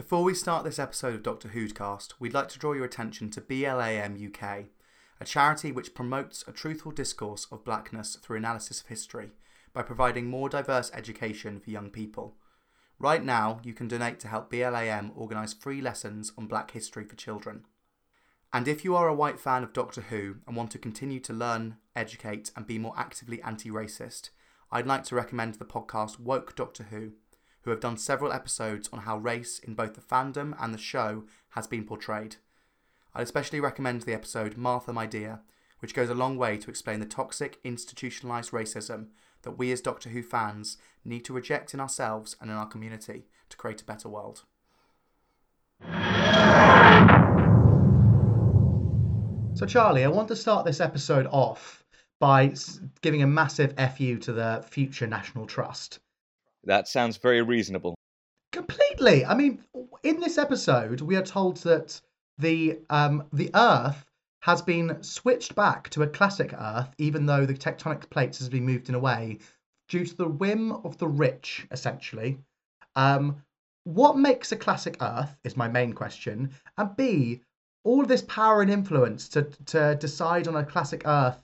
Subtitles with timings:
[0.00, 3.28] Before we start this episode of Doctor Who's cast, we'd like to draw your attention
[3.32, 4.64] to BLAM UK,
[5.20, 9.32] a charity which promotes a truthful discourse of blackness through analysis of history
[9.74, 12.34] by providing more diverse education for young people.
[12.98, 17.14] Right now, you can donate to help BLAM organise free lessons on black history for
[17.14, 17.66] children.
[18.54, 21.34] And if you are a white fan of Doctor Who and want to continue to
[21.34, 24.30] learn, educate, and be more actively anti racist,
[24.72, 27.12] I'd like to recommend the podcast Woke Doctor Who,
[27.62, 31.24] who have done several episodes on how race in both the fandom and the show
[31.50, 32.36] has been portrayed.
[33.14, 35.40] I'd especially recommend the episode Martha My Dear,
[35.80, 39.08] which goes a long way to explain the toxic, institutionalised racism
[39.42, 43.26] that we as Doctor Who fans need to reject in ourselves and in our community
[43.48, 44.42] to create a better world.
[49.54, 51.84] So, Charlie, I want to start this episode off
[52.18, 52.54] by
[53.00, 55.98] giving a massive FU to the future National Trust.
[56.64, 57.94] That sounds very reasonable.
[58.52, 59.24] Completely.
[59.24, 59.64] I mean,
[60.02, 62.00] in this episode, we are told that
[62.38, 64.04] the um, the Earth
[64.42, 68.64] has been switched back to a classic Earth, even though the tectonic plates has been
[68.64, 69.38] moved in a way
[69.88, 72.38] due to the whim of the rich, essentially.
[72.96, 73.42] Um,
[73.84, 77.42] what makes a classic Earth is my main question, and B,
[77.84, 81.42] all this power and influence to to decide on a classic Earth.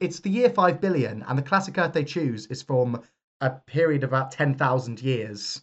[0.00, 3.02] It's the year five billion, and the classic Earth they choose is from
[3.40, 5.60] a period of about ten thousand years.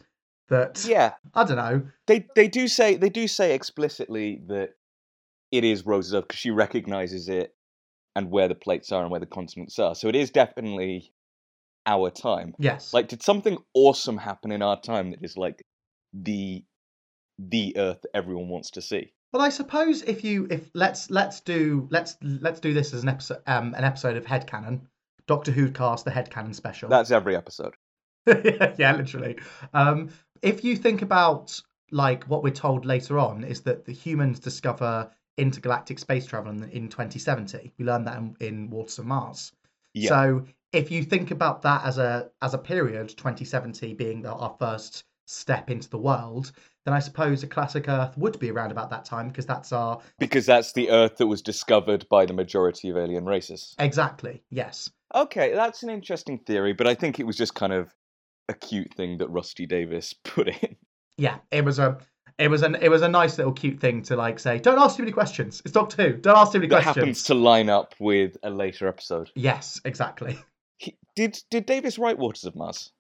[0.49, 1.81] That Yeah, I don't know.
[2.05, 4.75] they they do say they do say explicitly that
[5.51, 7.55] it is Rose's Earth because she recognizes it
[8.15, 9.95] and where the plates are and where the continents are.
[9.95, 11.11] So it is definitely
[11.85, 12.53] our time.
[12.59, 12.93] Yes.
[12.93, 15.63] Like, did something awesome happen in our time that is like
[16.13, 16.63] the
[17.37, 19.13] the Earth that everyone wants to see?
[19.33, 23.09] Well, I suppose if you if let's let's do let's let's do this as an
[23.09, 24.81] episode um an episode of Headcanon.
[25.27, 26.89] Doctor Who cast the Headcanon special.
[26.89, 27.75] That's every episode.
[28.27, 29.37] yeah, literally.
[29.73, 30.09] Um,
[30.41, 31.59] if you think about
[31.91, 36.63] like what we're told later on is that the humans discover intergalactic space travel in,
[36.69, 37.73] in 2070.
[37.77, 39.51] We learned that in, in Waters of Mars.
[39.93, 40.09] Yeah.
[40.09, 44.55] So if you think about that as a as a period, 2070 being the, our
[44.59, 46.51] first step into the world,
[46.85, 49.99] then I suppose a classic Earth would be around about that time because that's our
[50.19, 53.75] Because that's the Earth that was discovered by the majority of alien races.
[53.79, 54.89] exactly yes.
[55.13, 57.93] Okay, that's an interesting theory, but I think it was just kind of
[58.49, 60.75] a cute thing that Rusty Davies put in.
[61.17, 61.97] Yeah, it was a
[62.37, 64.59] it was an it was a nice little cute thing to like say.
[64.59, 65.61] Don't ask too many questions.
[65.63, 66.17] It's Doctor Who.
[66.17, 66.95] Don't ask too many That questions.
[66.97, 69.31] happens to line up with a later episode.
[69.35, 70.37] Yes, exactly.
[70.77, 72.91] He, did did Davies write Waters of Mars?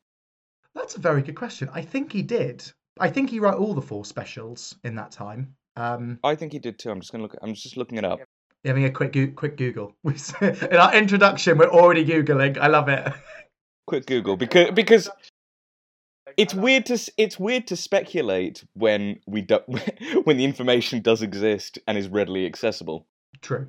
[0.75, 1.69] That's a very good question.
[1.73, 2.69] I think he did.
[2.99, 5.55] I think he wrote all the four specials in that time.
[5.77, 6.91] Um, I think he did too.
[6.91, 7.35] I'm just gonna look.
[7.41, 8.19] I'm just looking it up.
[8.63, 9.95] having a quick quick Google.
[10.41, 12.57] in our introduction, we're already googling.
[12.57, 13.11] I love it.
[13.87, 15.09] Quick Google because because
[16.37, 19.59] it's weird to it's weird to speculate when we do,
[20.23, 23.05] when the information does exist and is readily accessible.
[23.41, 23.67] True.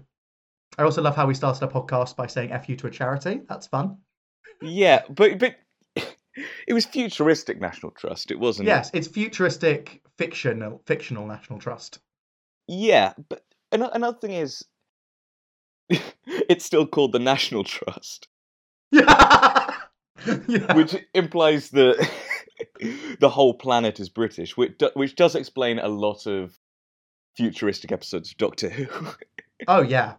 [0.78, 3.42] I also love how we started our podcast by saying "f you" to a charity.
[3.46, 3.98] That's fun.
[4.62, 5.56] Yeah, but but
[6.66, 8.30] it was futuristic National Trust.
[8.30, 8.66] It wasn't.
[8.68, 11.98] Yes, it's futuristic fictional fictional National Trust.
[12.68, 13.42] Yeah, but
[13.72, 14.64] another thing is,
[16.26, 18.28] it's still called the National Trust,
[18.92, 20.74] Yeah.
[20.74, 22.08] which implies that
[23.20, 26.58] the whole planet is British, which do- which does explain a lot of
[27.36, 28.86] futuristic episodes of Doctor Who.
[29.68, 30.14] Oh yeah.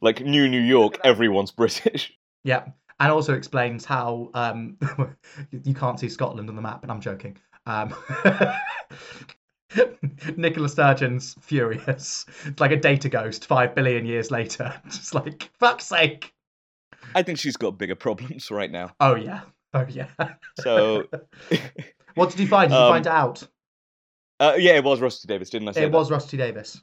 [0.00, 2.12] like New New York, everyone's British.
[2.44, 2.66] Yeah,
[3.00, 4.76] and also explains how um,
[5.64, 6.82] you can't see Scotland on the map.
[6.82, 7.36] And I'm joking.
[7.66, 7.94] Um,
[10.36, 12.26] Nicola Sturgeon's furious.
[12.46, 14.72] It's like a data ghost five billion years later.
[14.88, 16.32] Just like fuck's sake.
[17.14, 18.92] I think she's got bigger problems right now.
[19.00, 19.42] Oh yeah.
[19.74, 20.08] Oh yeah.
[20.60, 21.06] So,
[22.14, 22.70] what did you find?
[22.70, 23.46] Did you Um, find out?
[24.40, 25.96] uh, yeah, it was Rusty Davies, didn't I say It that?
[25.96, 26.80] was Rusty Davies.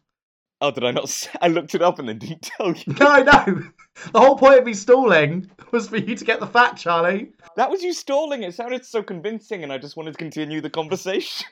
[0.61, 1.09] Oh, did I not?
[1.09, 2.93] Say- I looked it up and then didn't tell you.
[2.99, 3.63] No, no.
[4.11, 7.31] The whole point of me stalling was for you to get the fact, Charlie.
[7.55, 8.43] That was you stalling.
[8.43, 11.47] It sounded so convincing, and I just wanted to continue the conversation.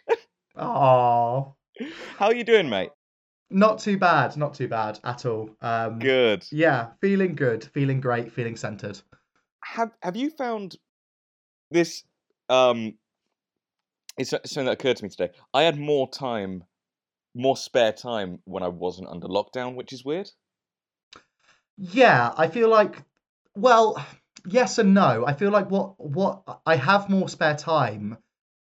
[0.57, 1.55] Oh,
[2.17, 2.89] How are you doing, mate?
[3.50, 4.35] not too bad.
[4.35, 5.50] Not too bad at all.
[5.61, 6.45] Um, Good.
[6.51, 9.00] Yeah, feeling good, feeling great, feeling centered.
[9.63, 10.75] Have Have you found
[11.71, 12.03] this?
[12.50, 12.95] Um,
[14.17, 15.29] it's something that occurred to me today.
[15.53, 16.63] I had more time,
[17.35, 20.30] more spare time when I wasn't under lockdown, which is weird.
[21.77, 23.01] Yeah, I feel like,
[23.56, 24.03] well,
[24.47, 25.25] yes and no.
[25.25, 28.18] I feel like what what I have more spare time,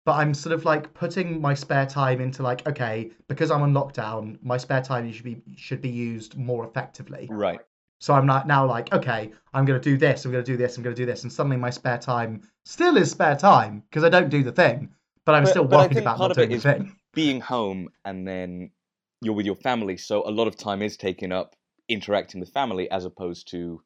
[0.06, 3.74] but I'm sort of like putting my spare time into like, okay, because I'm on
[3.74, 7.28] lockdown, my spare time should be should be used more effectively.
[7.30, 7.60] Right.
[8.02, 10.84] So I'm not now like, okay, I'm gonna do this, I'm gonna do this, I'm
[10.84, 14.30] gonna do this, and suddenly my spare time still is spare time because I don't
[14.30, 14.90] do the thing,
[15.26, 16.96] but I'm But- still but worried about not doing is- the thing.
[17.16, 18.72] Being home and then
[19.22, 21.56] you're with your family, so a lot of time is taken up
[21.90, 23.82] interacting with family as opposed to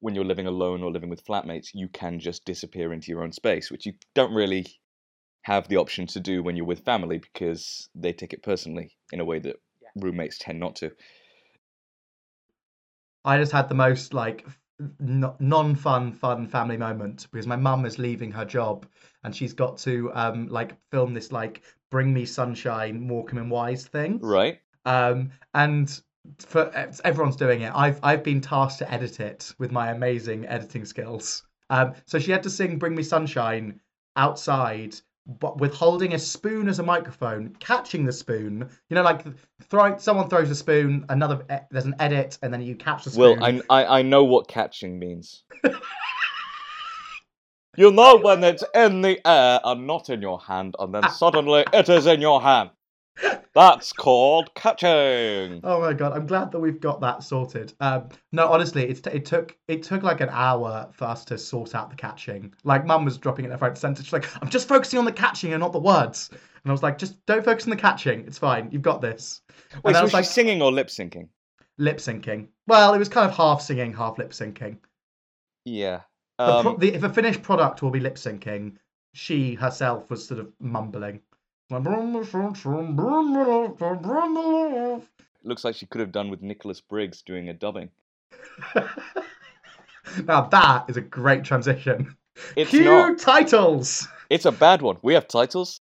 [0.00, 3.32] when you're living alone or living with flatmates, you can just disappear into your own
[3.32, 4.66] space, which you don't really
[5.42, 9.20] have the option to do when you're with family because they take it personally in
[9.20, 9.56] a way that
[9.96, 10.90] roommates tend not to.
[13.24, 14.46] I just had the most like
[14.98, 18.86] non-fun fun family moment because my mum is leaving her job
[19.22, 23.86] and she's got to um like film this like bring me sunshine Morecambe and Wise
[23.86, 24.20] thing.
[24.20, 24.60] Right?
[24.84, 26.00] Um and
[26.38, 26.70] for
[27.04, 27.72] everyone's doing it.
[27.74, 31.44] I've I've been tasked to edit it with my amazing editing skills.
[31.68, 33.80] Um so she had to sing Bring Me Sunshine
[34.16, 34.96] outside
[35.38, 38.68] but with holding a spoon as a microphone, catching the spoon.
[38.88, 39.24] You know, like
[39.62, 43.10] throwing someone throws a spoon, another e- there's an edit, and then you catch the
[43.10, 43.38] spoon.
[43.38, 45.44] Well, I, I, I know what catching means.
[47.76, 51.64] you know when it's in the air and not in your hand, and then suddenly
[51.72, 52.70] it is in your hand.
[53.54, 55.60] That's called catching.
[55.64, 57.74] Oh my god, I'm glad that we've got that sorted.
[57.80, 61.36] Um, no, honestly, it's t- it took it took like an hour for us to
[61.36, 62.54] sort out the catching.
[62.64, 64.02] Like, Mum was dropping it left, right, centre.
[64.02, 66.82] She's like, "I'm just focusing on the catching and not the words." And I was
[66.82, 68.20] like, "Just don't focus on the catching.
[68.26, 68.68] It's fine.
[68.70, 69.42] You've got this."
[69.84, 71.28] Wait, so I was was like, she singing or lip syncing?
[71.80, 72.48] lip syncing.
[72.68, 74.76] Well, it was kind of half singing, half lip syncing.
[75.64, 76.00] Yeah.
[76.46, 78.76] The Um, pro- the, if a finished product will be lip syncing,
[79.12, 81.20] she herself was sort of mumbling.
[85.44, 87.90] looks like she could have done with Nicholas Briggs doing a dubbing.
[90.24, 92.16] now that is a great transition.
[92.56, 93.18] It's Cue not.
[93.18, 94.08] titles.
[94.30, 94.96] It's a bad one.
[95.02, 95.80] We have titles.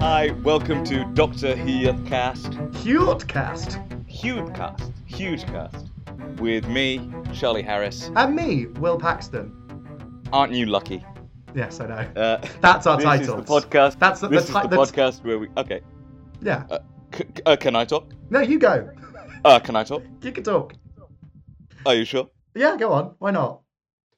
[0.00, 3.78] Hi, welcome to Doctor Who cast, Cute cast.
[4.06, 5.86] huge cast, huge cast,
[6.38, 8.10] with me, Charlie Harris.
[8.16, 9.52] And me, Will Paxton.
[10.32, 11.02] Aren't you lucky?
[11.54, 12.20] Yes, I know.
[12.20, 13.40] Uh, That's our this title.
[13.40, 13.98] is the podcast.
[13.98, 15.48] That's the, this the, is the the- podcast where we.
[15.56, 15.80] Okay.
[16.42, 16.64] Yeah.
[17.14, 18.12] C- c- uh, can I talk?
[18.30, 18.90] No, you go.
[19.44, 20.02] Uh, can I talk?
[20.22, 20.74] You can talk.
[21.84, 22.28] Are you sure?
[22.54, 23.16] Yeah, go on.
[23.18, 23.62] Why not?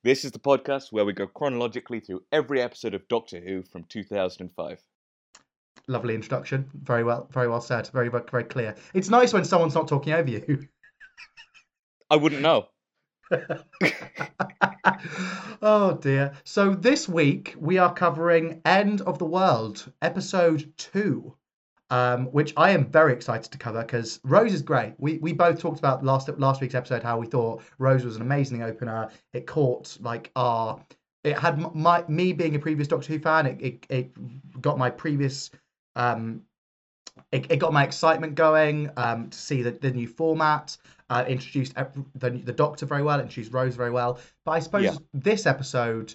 [0.03, 3.85] This is the podcast where we go chronologically through every episode of Doctor Who from
[3.85, 4.83] 2005.
[5.89, 6.69] Lovely introduction.
[6.75, 7.89] Very well, very well said.
[7.89, 8.75] Very, very, very clear.
[8.93, 10.69] It's nice when someone's not talking over you.
[12.11, 12.67] I wouldn't know.
[15.63, 16.35] oh dear.
[16.45, 21.35] So this week we are covering End of the World, episode two,
[21.95, 24.95] um, which I am very excited to cover because Rose is great.
[24.99, 28.23] We we both talked about last last week's episode how we thought Rose was an
[28.23, 29.11] amazing opener.
[29.33, 30.81] It caught like our.
[31.23, 33.47] It had my me being a previous Doctor Who fan.
[33.47, 35.53] It it, it got my previous.
[35.95, 36.43] Um,
[37.31, 40.77] it, it got my excitement going um, to see the, the new format.
[41.11, 41.75] Uh, introduced
[42.17, 44.19] the, the Doctor very well, introduced Rose very well.
[44.45, 44.97] But I suppose Yeah.
[45.13, 46.13] this episode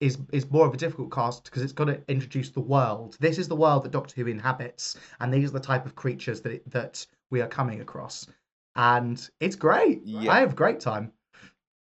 [0.00, 3.16] is is more of a difficult cast because it's got to introduce the world.
[3.20, 6.40] This is the world that Doctor Who inhabits, and these are the type of creatures
[6.42, 8.26] that it, that we are coming across.
[8.74, 10.02] And it's great.
[10.04, 10.30] Yeah.
[10.32, 11.12] I have a great time.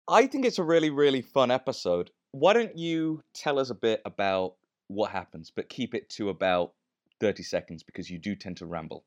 [0.08, 2.12] I think it's a really, really fun episode.
[2.32, 4.56] Why don't you tell us a bit about
[4.88, 6.74] what happens, but keep it to about
[7.20, 9.04] 30 seconds because you do tend to ramble.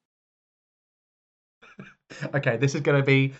[2.34, 3.34] Okay, this is going to be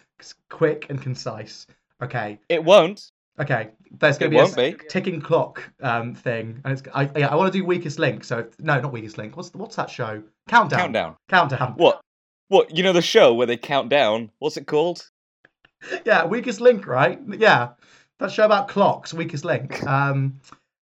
[0.51, 1.67] quick and concise.
[2.03, 3.11] Okay, It won't.
[3.41, 3.71] Okay.
[3.91, 4.79] There's going to be a be.
[4.89, 8.25] ticking clock um, thing, and it's I yeah I want to do weakest link.
[8.25, 9.37] So if, no, not weakest link.
[9.37, 10.23] What's what's that show?
[10.49, 10.79] Countdown.
[10.79, 11.17] Countdown.
[11.29, 11.75] Countdown.
[11.77, 12.01] What?
[12.49, 12.77] What?
[12.77, 14.31] You know the show where they count down?
[14.39, 15.09] What's it called?
[16.05, 17.21] yeah, weakest link, right?
[17.27, 17.71] Yeah,
[18.19, 19.83] that show about clocks, weakest link.
[19.89, 20.41] Um,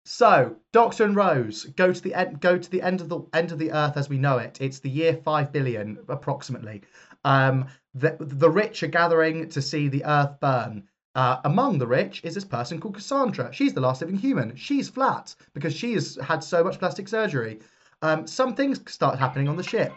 [0.09, 3.51] so Doctor and Rose go to the end, go to the end of the end
[3.51, 4.57] of the Earth as we know it.
[4.61, 6.83] It's the year five billion approximately.
[7.25, 10.85] Um, the the rich are gathering to see the Earth burn.
[11.17, 13.51] Uh, among the rich is this person called Cassandra.
[13.51, 14.55] She's the last living human.
[14.55, 17.61] She's flat because she has had so much plastic surgery.
[18.03, 19.95] Um, some things start happening on the ship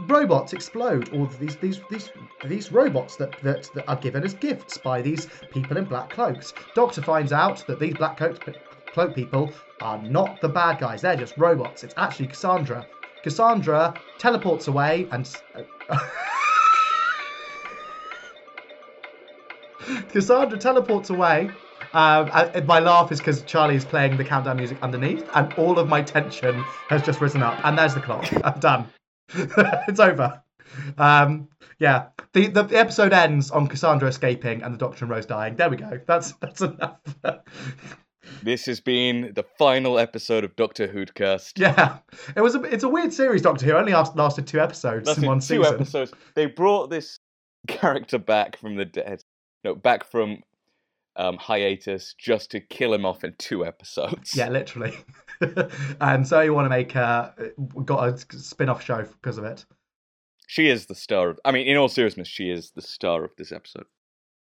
[0.00, 2.10] robots explode of these these these
[2.44, 6.52] these robots that, that that are given as gifts by these people in black cloaks
[6.74, 8.38] doctor finds out that these black coat
[8.92, 12.86] cloak people are not the bad guys they're just robots it's actually cassandra
[13.22, 15.34] cassandra teleports away and
[20.10, 21.50] cassandra teleports away
[21.92, 22.30] um,
[22.66, 26.02] my laugh is because Charlie is playing the countdown music underneath, and all of my
[26.02, 27.58] tension has just risen up.
[27.64, 28.26] And there's the clock.
[28.44, 28.86] I'm done.
[29.88, 30.42] it's over.
[30.98, 31.48] um,
[31.78, 35.56] yeah, the, the the episode ends on Cassandra escaping and the Doctor and Rose dying.
[35.56, 35.98] There we go.
[36.06, 36.98] That's that's enough.
[38.42, 41.52] This has been the final episode of Doctor Who'dcast.
[41.56, 41.98] yeah,
[42.34, 43.40] it was a it's a weird series.
[43.40, 45.74] Doctor Who It only last, lasted two episodes That's in one two season.
[45.74, 46.12] episodes.
[46.34, 47.20] They brought this
[47.68, 49.22] character back from the dead.
[49.66, 50.44] No, back from
[51.16, 54.32] um, hiatus just to kill him off in two episodes.
[54.32, 54.96] Yeah, literally.
[56.00, 57.30] and so you want to make uh,
[57.84, 59.66] got a spin-off show because of it.
[60.46, 61.40] She is the star of.
[61.44, 63.86] I mean, in all seriousness, she is the star of this episode.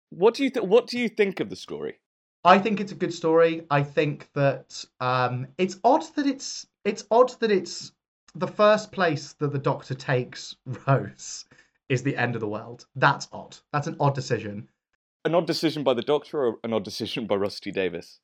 [0.09, 1.99] What do you th- What do you think of the story?
[2.43, 3.67] I think it's a good story.
[3.71, 7.93] I think that um, it's odd that it's it's odd that it's
[8.35, 11.45] the first place that the Doctor takes Rose
[11.91, 12.87] is the end of the world.
[12.97, 13.59] That's odd.
[13.73, 14.67] That's an odd decision.
[15.25, 18.21] An odd decision by the Doctor, or an odd decision by Rusty Davies?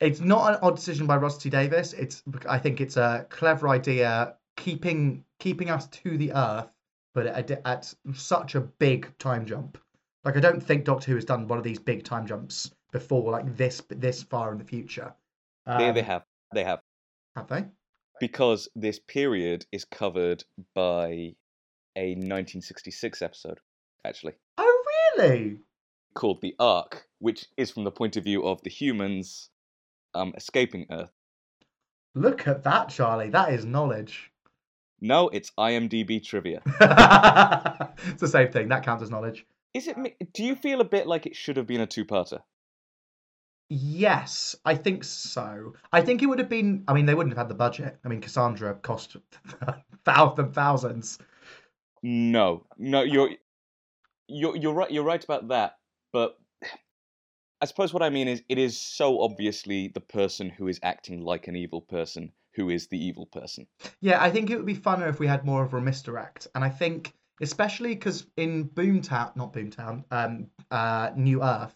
[0.00, 1.92] It's not an odd decision by Rusty Davies.
[1.92, 6.68] It's I think it's a clever idea keeping keeping us to the Earth,
[7.14, 9.78] but at, at such a big time jump.
[10.24, 13.30] Like I don't think Doctor Who has done one of these big time jumps before,
[13.30, 15.14] like this this far in the future.
[15.66, 16.24] There they Um, have.
[16.52, 16.80] They have.
[17.36, 17.66] have they?
[18.18, 20.42] Because this period is covered
[20.74, 21.34] by
[21.96, 23.58] a 1966 episode,
[24.04, 24.84] actually, Oh
[25.16, 25.60] really?
[26.14, 29.50] Called The Ark, which is from the point of view of the humans
[30.14, 31.12] um, escaping Earth.
[32.14, 33.30] Look at that, Charlie.
[33.30, 34.30] That is knowledge.
[35.00, 36.60] No, it's IMDb trivia.
[38.08, 38.68] it's the same thing.
[38.68, 39.46] That counts as knowledge.
[39.72, 39.96] Is it?
[40.32, 42.40] Do you feel a bit like it should have been a two-parter?
[43.68, 45.74] Yes, I think so.
[45.92, 46.82] I think it would have been.
[46.88, 47.98] I mean, they wouldn't have had the budget.
[48.04, 49.16] I mean, Cassandra cost
[50.04, 51.18] thousands, thousands.
[52.02, 53.30] No, no, you're
[54.26, 54.90] you're you're right.
[54.90, 55.78] You're right about that.
[56.12, 56.36] But
[57.60, 61.22] I suppose what I mean is, it is so obviously the person who is acting
[61.22, 63.66] like an evil person who is the evil person.
[64.00, 66.48] Yeah, I think it would be funner if we had more of a misdirect.
[66.54, 71.74] And I think, especially because in Boomtown, not Boomtown, um, uh, New Earth,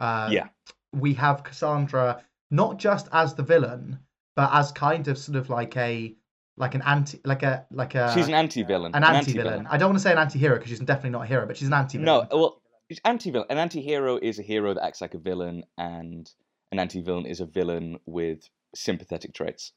[0.00, 0.48] uh, Yeah.
[0.92, 3.98] we have Cassandra not just as the villain,
[4.36, 6.14] but as kind of sort of like a
[6.58, 8.94] like an anti, like a like a she's an anti-villain.
[8.94, 9.66] Uh, an anti-villain.
[9.68, 11.68] I don't want to say an anti-hero because she's definitely not a hero, but she's
[11.68, 12.28] an anti-villain.
[12.30, 12.62] No well,
[13.04, 13.46] anti-villain.
[13.50, 16.30] An anti-hero is a hero that acts like a villain, and
[16.72, 19.72] an anti-villain is a villain with sympathetic traits.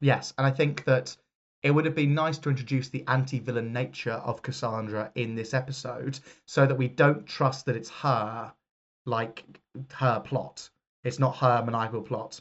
[0.00, 1.16] Yes, and I think that
[1.62, 6.18] it would have been nice to introduce the anti-villain nature of Cassandra in this episode,
[6.46, 8.52] so that we don't trust that it's her,
[9.06, 9.44] like
[9.92, 10.68] her plot.
[11.04, 12.40] It's not her maniacal plot.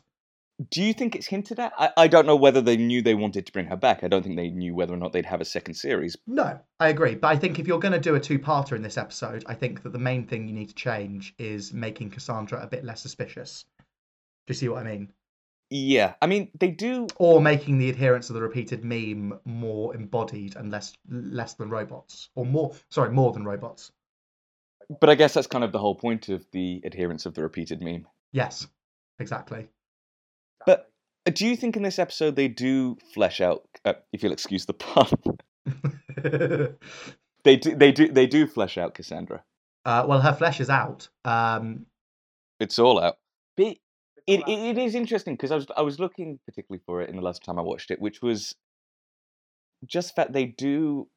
[0.69, 1.73] Do you think it's hinted at?
[1.77, 4.03] I, I don't know whether they knew they wanted to bring her back.
[4.03, 6.17] I don't think they knew whether or not they'd have a second series.
[6.27, 7.15] No, I agree.
[7.15, 9.83] But I think if you're going to do a two-parter in this episode, I think
[9.83, 13.65] that the main thing you need to change is making Cassandra a bit less suspicious.
[13.79, 15.13] Do you see what I mean?
[15.69, 17.07] Yeah, I mean they do.
[17.15, 22.29] Or making the adherents of the repeated meme more embodied and less less than robots,
[22.35, 23.89] or more sorry, more than robots.
[24.99, 27.81] But I guess that's kind of the whole point of the adherents of the repeated
[27.81, 28.05] meme.
[28.33, 28.67] Yes,
[29.17, 29.69] exactly.
[31.25, 34.65] Uh, do you think in this episode they do flesh out, uh, if you'll excuse
[34.65, 35.07] the pun,
[36.23, 36.67] uh,
[37.43, 39.43] they do, they do, they do flesh out Cassandra.
[39.85, 41.09] well, her flesh is out.
[41.25, 41.85] Um,
[42.59, 43.17] It's all out.
[43.57, 43.77] But
[44.27, 47.15] it, it, it is interesting because I was I was looking particularly for it in
[47.15, 48.55] the last time I watched it, which was
[49.85, 51.07] just that they do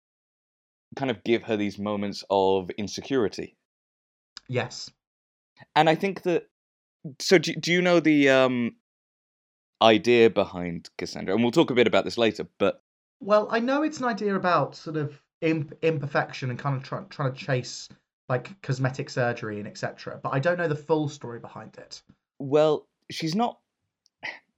[0.97, 3.57] kind of give her these moments of insecurity,
[4.49, 4.91] yes.
[5.77, 6.45] and I think that.
[7.21, 8.77] So do, do you know the um,
[9.83, 11.35] idea behind Cassandra?
[11.35, 12.83] And we'll talk a bit about this later, but
[13.21, 17.05] Well, I know it's an idea about sort of imp- imperfection and kind of try-
[17.11, 17.89] trying to chase
[18.29, 20.19] like cosmetic surgery and etc.
[20.23, 22.03] But I don't know the full story behind it.
[22.39, 23.59] Well, she's not.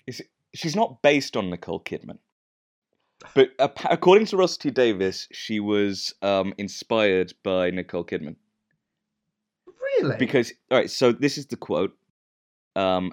[0.06, 2.18] Is it, she's not based on Nicole Kidman,
[3.34, 8.36] but according to Rusty Davies, she was um, inspired by Nicole Kidman
[9.66, 10.16] Really?
[10.16, 10.52] because.
[10.70, 11.96] All right, so this is the quote.
[12.76, 13.12] Um,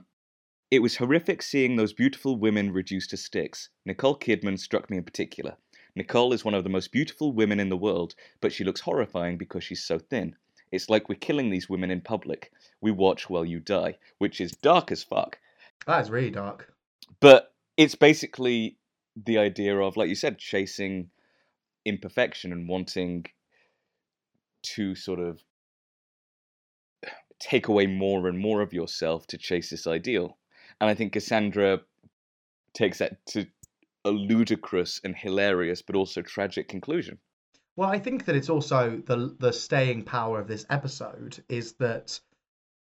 [0.74, 3.70] it was horrific seeing those beautiful women reduced to sticks.
[3.86, 5.56] Nicole Kidman struck me in particular.
[5.96, 9.38] Nicole is one of the most beautiful women in the world, but she looks horrifying
[9.38, 10.36] because she's so thin.
[10.72, 12.51] It's like we're killing these women in public.
[12.82, 15.38] We watch while you die, which is dark as fuck.
[15.86, 16.74] that is really dark.
[17.20, 18.80] But it's basically
[19.15, 21.12] the idea of, like you said, chasing
[21.86, 23.27] imperfection and wanting
[24.63, 25.39] to sort of
[27.38, 30.36] take away more and more of yourself to chase this ideal.
[30.83, 31.79] And I think Cassandra
[32.73, 33.47] takes that to
[34.03, 37.19] a ludicrous and hilarious, but also tragic conclusion.
[37.77, 42.19] Well, I think that it's also the the staying power of this episode is that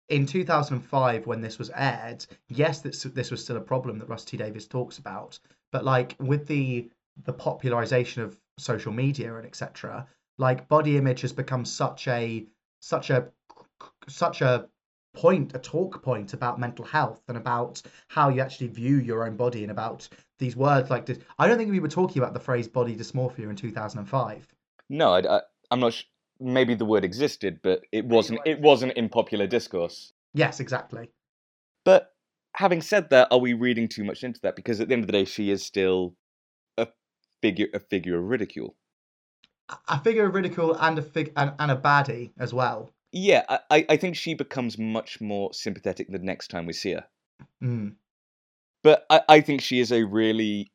[0.07, 4.38] in 2005 when this was aired, yes, this this was still a problem that Rusty
[4.38, 5.38] Davies talks about,
[5.74, 6.89] but like with the
[7.25, 10.07] the popularization of social media and etc.
[10.38, 12.48] Like body image has become such a
[12.79, 13.33] such a
[14.07, 14.69] such a
[15.13, 19.36] point, a talk point about mental health and about how you actually view your own
[19.36, 20.08] body and about
[20.39, 21.20] these words like this.
[21.38, 24.48] I don't think we were talking about the phrase body dysmorphia in 2005.
[24.89, 25.94] No, I, I, I'm not.
[25.94, 26.03] Sh-
[26.39, 28.39] maybe the word existed, but it wasn't.
[28.46, 30.13] It wasn't in popular discourse.
[30.34, 31.10] Yes, exactly.
[31.84, 32.13] But
[32.53, 34.56] having said that, are we reading too much into that?
[34.56, 36.15] Because at the end of the day, she is still
[36.77, 36.88] a
[37.41, 38.75] figure, a figure of ridicule.
[39.88, 42.91] A figure of ridicule and a fig and, and a baddie as well.
[43.12, 47.06] Yeah, I, I think she becomes much more sympathetic the next time we see her.
[47.62, 47.96] Mm.
[48.84, 50.72] But I, I think she is a really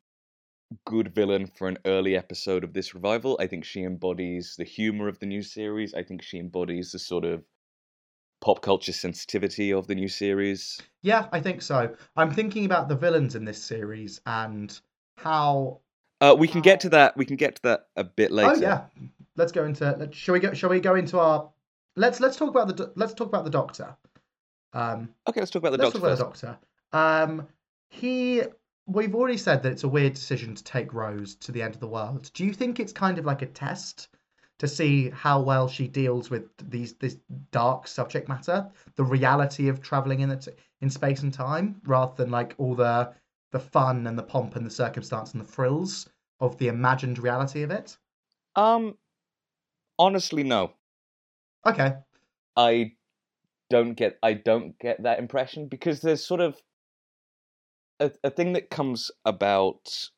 [0.85, 3.37] good villain for an early episode of this revival.
[3.39, 5.93] I think she embodies the humor of the new series.
[5.93, 7.43] I think she embodies the sort of
[8.39, 10.79] pop culture sensitivity of the new series.
[11.01, 11.95] Yeah, I think so.
[12.15, 14.77] I'm thinking about the villains in this series and
[15.15, 15.79] how.
[16.21, 17.17] Uh, we can get to that.
[17.17, 18.53] We can get to that a bit later.
[18.55, 18.81] Oh yeah,
[19.35, 19.95] let's go into.
[19.97, 20.53] Let, shall we go?
[20.53, 21.49] Shall we go into our?
[21.97, 23.95] Let's let's talk about the let's talk about the Doctor.
[24.73, 26.17] Um, okay, let's talk about the let's Doctor.
[26.17, 26.41] Talk about first.
[26.41, 27.31] the Doctor.
[27.33, 27.47] Um,
[27.89, 28.43] he.
[28.89, 31.81] We've already said that it's a weird decision to take Rose to the end of
[31.81, 32.31] the world.
[32.33, 34.07] Do you think it's kind of like a test
[34.59, 37.17] to see how well she deals with these this
[37.51, 40.47] dark subject matter, the reality of traveling in it
[40.81, 43.11] in space and time, rather than like all the
[43.51, 46.07] the fun and the pomp and the circumstance and the frills
[46.39, 47.97] of the imagined reality of it?
[48.55, 48.97] Um,
[49.97, 50.71] honestly, no.
[51.67, 51.93] Okay.
[52.55, 52.93] I
[53.69, 54.17] don't get.
[54.23, 56.55] I don't get that impression because there's sort of
[57.99, 60.09] a, a thing that comes about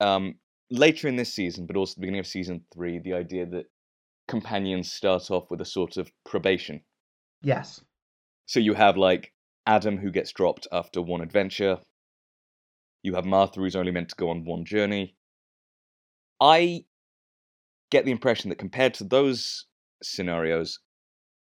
[0.00, 0.36] um,
[0.70, 2.98] later in this season, but also the beginning of season three.
[2.98, 3.66] The idea that
[4.26, 6.82] companions start off with a sort of probation.
[7.42, 7.80] Yes.
[8.46, 9.32] So you have like
[9.66, 11.78] Adam who gets dropped after one adventure.
[13.02, 15.16] You have Martha who's only meant to go on one journey.
[16.40, 16.84] I
[17.90, 19.66] get the impression that compared to those
[20.02, 20.80] scenarios,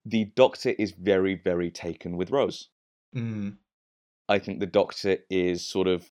[0.05, 2.69] the Doctor is very, very taken with Rose.
[3.15, 3.57] Mm.
[4.27, 6.09] I think the Doctor is sort of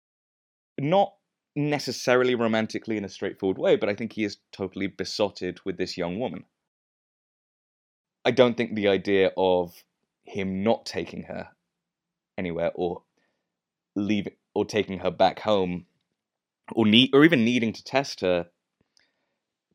[0.79, 1.13] not
[1.55, 5.97] necessarily romantically in a straightforward way, but I think he is totally besotted with this
[5.97, 6.45] young woman.
[8.25, 9.85] I don't think the idea of
[10.25, 11.49] him not taking her
[12.39, 13.03] anywhere or
[13.97, 15.87] leaving or taking her back home
[16.73, 18.47] or need or even needing to test her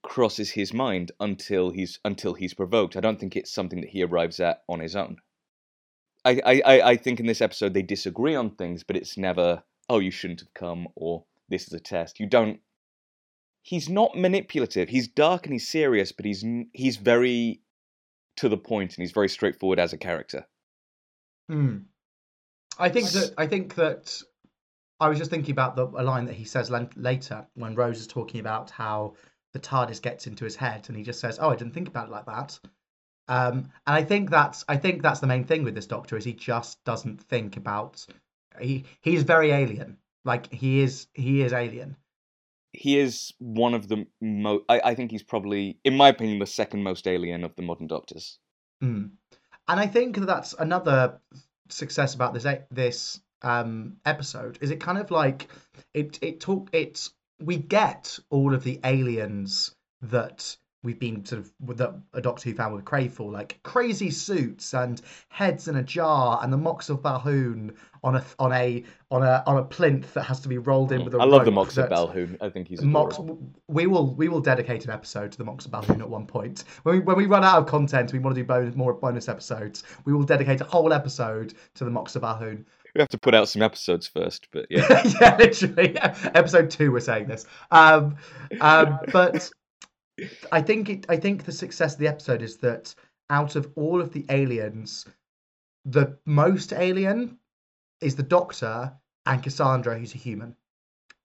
[0.07, 2.95] crosses his mind until he's until he's provoked.
[2.95, 5.17] I don't think it's something that he arrives at on his own.
[6.23, 9.99] I, I, I think in this episode they disagree on things, but it's never, oh,
[9.99, 12.21] you shouldn't have come, or this is a test.
[12.21, 12.61] You don't.
[13.61, 14.87] He's not manipulative.
[14.87, 17.61] He's dark and he's serious, but he's he's very
[18.37, 20.47] to the point and he's very straightforward as a character.
[21.49, 21.79] Hmm.
[22.79, 24.21] I think that I think that
[25.01, 28.07] I was just thinking about the a line that he says later when Rose is
[28.07, 29.15] talking about how
[29.57, 32.09] the TARDIS gets into his head, and he just says, "Oh, I didn't think about
[32.09, 32.59] it like that."
[33.27, 36.23] Um, and I think that's I think that's the main thing with this Doctor is
[36.23, 38.05] he just doesn't think about
[38.59, 39.97] he he's very alien.
[40.23, 41.97] Like he is he is alien.
[42.73, 44.63] He is one of the most.
[44.69, 47.87] I, I think he's probably, in my opinion, the second most alien of the modern
[47.87, 48.37] Doctors.
[48.83, 49.11] Mm.
[49.67, 51.19] And I think that's another
[51.69, 55.47] success about this this um, episode is it kind of like
[55.93, 61.77] it it talk it's we get all of the aliens that we've been sort of
[61.77, 65.83] the, a Doctor Who fan would crave for, like crazy suits and heads in a
[65.83, 70.13] jar and the Mox of Balhoon on a on a on a on a plinth
[70.13, 72.37] that has to be rolled in with a I love the Mox of that- Balhoon.
[72.41, 73.39] I think he's Mox, adorable.
[73.67, 76.63] we will we will dedicate an episode to the Mox of Balhoon at one point.
[76.83, 79.27] When we, when we run out of content, we want to do bonus, more bonus
[79.27, 79.83] episodes.
[80.05, 82.65] We will dedicate a whole episode to the Mox of Balhoon.
[82.95, 85.03] We have to put out some episodes first, but yeah.
[85.21, 85.97] yeah, literally.
[86.01, 87.45] Episode two, we're saying this.
[87.71, 88.17] Um,
[88.61, 89.49] um, but
[90.51, 92.93] I think it, I think the success of the episode is that
[93.29, 95.05] out of all of the aliens,
[95.85, 97.37] the most alien
[98.01, 98.93] is the Doctor
[99.25, 100.55] and Cassandra, who's a human.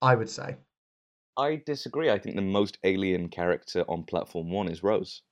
[0.01, 0.57] I would say.
[1.37, 2.11] I disagree.
[2.11, 5.23] I think the most alien character on Platform One is Rose.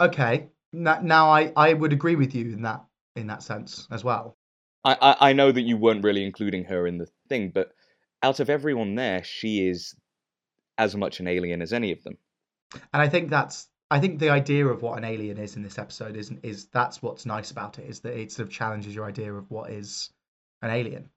[0.00, 0.48] Okay.
[0.72, 2.84] Now, now I, I would agree with you in that
[3.16, 4.36] in that sense as well.
[4.84, 7.72] I, I I know that you weren't really including her in the thing, but
[8.22, 9.94] out of everyone there, she is
[10.78, 12.16] as much an alien as any of them.
[12.92, 15.78] And I think that's I think the idea of what an alien is in this
[15.78, 19.04] episode is is that's what's nice about it is that it sort of challenges your
[19.04, 20.10] idea of what is
[20.62, 21.10] an alien.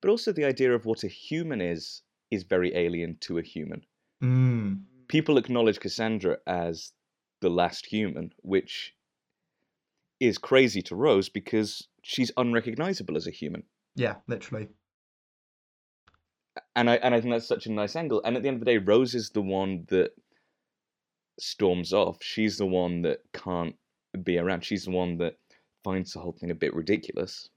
[0.00, 3.82] But also the idea of what a human is is very alien to a human.
[4.22, 4.82] Mm.
[5.08, 6.92] People acknowledge Cassandra as
[7.40, 8.94] the last human, which
[10.20, 13.62] is crazy to Rose because she's unrecognizable as a human.
[13.96, 14.68] Yeah, literally.
[16.74, 18.20] And I and I think that's such a nice angle.
[18.24, 20.10] And at the end of the day, Rose is the one that
[21.38, 23.74] storms off, she's the one that can't
[24.22, 24.64] be around.
[24.64, 25.36] She's the one that
[25.82, 27.48] finds the whole thing a bit ridiculous.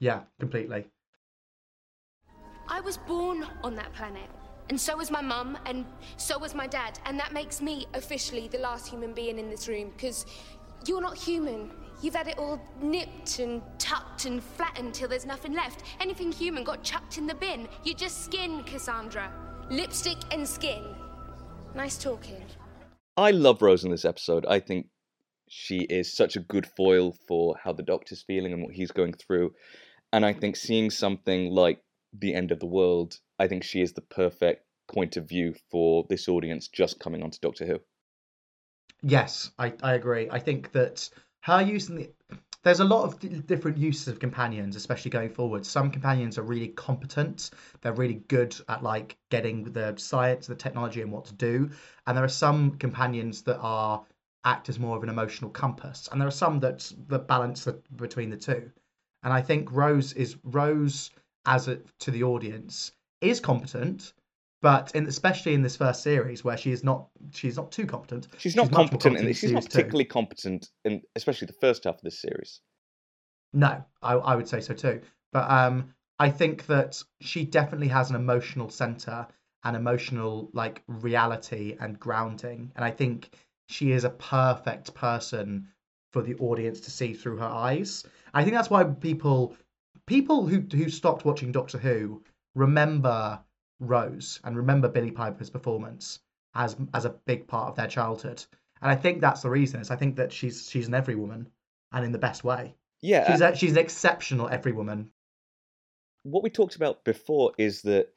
[0.00, 0.86] Yeah, completely.
[2.68, 4.28] I was born on that planet.
[4.70, 5.86] And so was my mum, and
[6.18, 6.98] so was my dad.
[7.06, 10.26] And that makes me officially the last human being in this room, because
[10.86, 11.70] you're not human.
[12.00, 15.82] You've had it all nipped and tucked and flattened till there's nothing left.
[16.00, 17.68] Anything human got chucked in the bin.
[17.82, 19.32] You're just skin, Cassandra.
[19.70, 20.94] Lipstick and skin.
[21.74, 22.44] Nice talking.
[23.16, 24.46] I love Rose in this episode.
[24.46, 24.86] I think
[25.48, 29.14] she is such a good foil for how the Doctor's feeling and what he's going
[29.14, 29.54] through.
[30.12, 31.82] And I think seeing something like
[32.16, 36.06] the end of the world, I think she is the perfect point of view for
[36.08, 37.80] this audience just coming onto Doctor Who.
[39.02, 40.28] Yes, I, I agree.
[40.30, 41.08] I think that
[41.42, 42.10] her using the
[42.64, 45.64] there's a lot of d- different uses of companions, especially going forward.
[45.64, 51.00] Some companions are really competent; they're really good at like getting the science, the technology,
[51.02, 51.70] and what to do.
[52.06, 54.04] And there are some companions that are
[54.44, 57.80] act as more of an emotional compass, and there are some that that balance the,
[57.96, 58.70] between the two.
[59.22, 61.10] And I think Rose is Rose
[61.46, 64.12] as a, to the audience is competent,
[64.60, 68.28] but in, especially in this first series where she is not she's not too competent.
[68.38, 69.70] She's not much more competent, and she's not series two.
[69.70, 72.60] particularly competent in especially the first half of this series.
[73.52, 75.00] No, I, I would say so too.
[75.32, 79.26] But um, I think that she definitely has an emotional center
[79.64, 83.30] an emotional like reality and grounding, and I think
[83.68, 85.68] she is a perfect person
[86.12, 88.04] for the audience to see through her eyes.
[88.32, 89.56] I think that's why people
[90.06, 92.22] people who who stopped watching Doctor Who
[92.54, 93.40] remember
[93.80, 96.20] Rose and remember Billie Piper's performance
[96.54, 98.44] as as a big part of their childhood.
[98.80, 99.80] And I think that's the reason.
[99.80, 101.48] Is I think that she's she's an every woman,
[101.92, 102.74] and in the best way.
[103.00, 105.10] Yeah, She's a, she's an exceptional every woman.
[106.24, 108.08] what we talked about before is that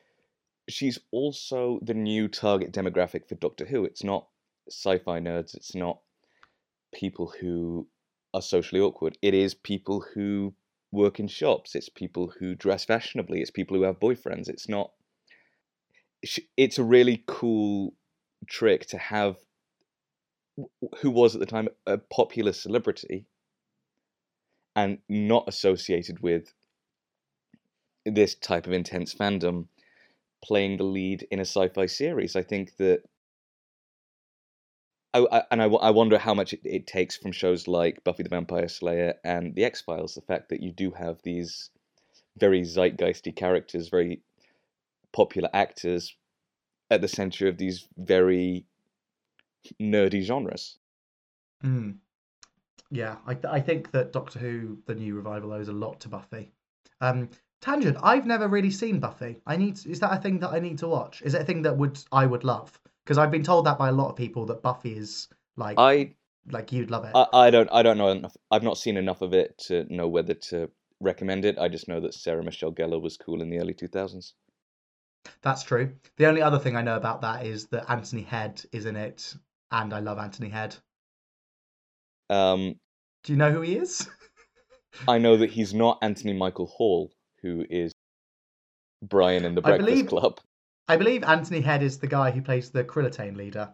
[0.69, 3.85] she's also the new target demographic for Doctor Who.
[3.85, 4.27] It's not
[4.69, 5.55] sci-fi nerds.
[5.55, 5.99] It's not
[6.93, 7.87] people who
[8.33, 9.17] are socially awkward.
[9.21, 10.53] It is people who
[10.91, 11.75] work in shops.
[11.75, 13.41] It's people who dress fashionably.
[13.41, 14.49] It's people who have boyfriends.
[14.49, 14.91] It's not.
[16.57, 17.93] It's a really cool
[18.47, 19.37] trick to have
[20.99, 23.25] who was at the time a popular celebrity
[24.75, 26.53] and not associated with
[28.05, 29.67] this type of intense fandom
[30.43, 32.35] playing the lead in a sci-fi series.
[32.35, 33.03] I think that,
[35.13, 38.29] I and I, I wonder how much it, it takes from shows like Buffy the
[38.29, 40.15] Vampire Slayer and The X Files.
[40.15, 41.69] The fact that you do have these
[42.37, 44.21] very zeitgeisty characters, very
[45.13, 46.15] popular actors
[46.89, 48.65] at the center of these very
[49.81, 50.77] nerdy genres.
[51.63, 51.97] Mm.
[52.89, 56.51] Yeah, I, I think that Doctor Who, the new revival, owes a lot to Buffy.
[56.99, 57.29] Um,
[57.61, 57.97] tangent.
[58.03, 59.37] I've never really seen Buffy.
[59.45, 59.79] I need.
[59.85, 61.21] Is that a thing that I need to watch?
[61.21, 62.77] Is it a thing that would I would love?
[63.05, 66.15] Because I've been told that by a lot of people that Buffy is like I
[66.49, 67.11] like you'd love it.
[67.15, 68.35] I, I don't I don't know enough.
[68.49, 70.69] I've not seen enough of it to know whether to
[70.99, 71.57] recommend it.
[71.57, 74.33] I just know that Sarah Michelle Gellar was cool in the early two thousands.
[75.41, 75.93] That's true.
[76.17, 79.35] The only other thing I know about that is that Anthony Head is in it,
[79.71, 80.75] and I love Anthony Head.
[82.29, 82.75] Um,
[83.23, 84.07] Do you know who he is?
[85.07, 87.91] I know that he's not Anthony Michael Hall, who is
[89.03, 90.39] Brian in the I Breakfast believe- Club.
[90.87, 93.73] I believe Anthony Head is the guy who plays the Krillitane leader.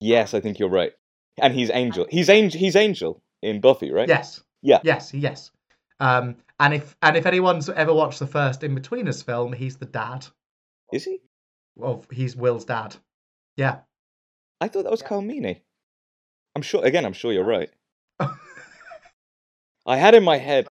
[0.00, 0.92] Yes, I think you're right.
[1.40, 2.06] And he's Angel.
[2.10, 2.58] He's Angel.
[2.58, 4.08] He's Angel in Buffy, right?
[4.08, 4.42] Yes.
[4.60, 4.80] Yeah.
[4.82, 5.14] Yes.
[5.14, 5.52] Yes.
[6.00, 10.26] Um, and if and if anyone's ever watched the first Inbetweeners film, he's the dad.
[10.92, 11.20] Is he?
[11.76, 12.96] Well, he's Will's dad.
[13.56, 13.78] Yeah.
[14.60, 15.60] I thought that was Colm Meaney.
[16.54, 16.84] I'm sure.
[16.84, 17.70] Again, I'm sure you're right.
[19.86, 20.68] I had in my head.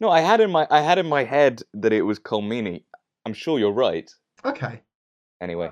[0.00, 2.84] No, I had in my I had in my head that it was Colm Meaney.
[3.26, 4.10] I'm sure you're right.
[4.44, 4.80] okay.
[5.40, 5.70] Anyway,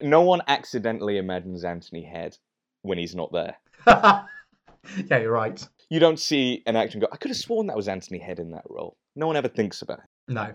[0.00, 2.36] no one accidentally imagines Anthony Head
[2.82, 3.56] when he's not there.
[3.86, 4.26] yeah,
[5.10, 5.66] you're right.
[5.92, 8.38] You don't see an actor and go, I could have sworn that was Anthony Head
[8.38, 8.96] in that role.
[9.14, 10.04] No one ever thinks about it.
[10.26, 10.54] No,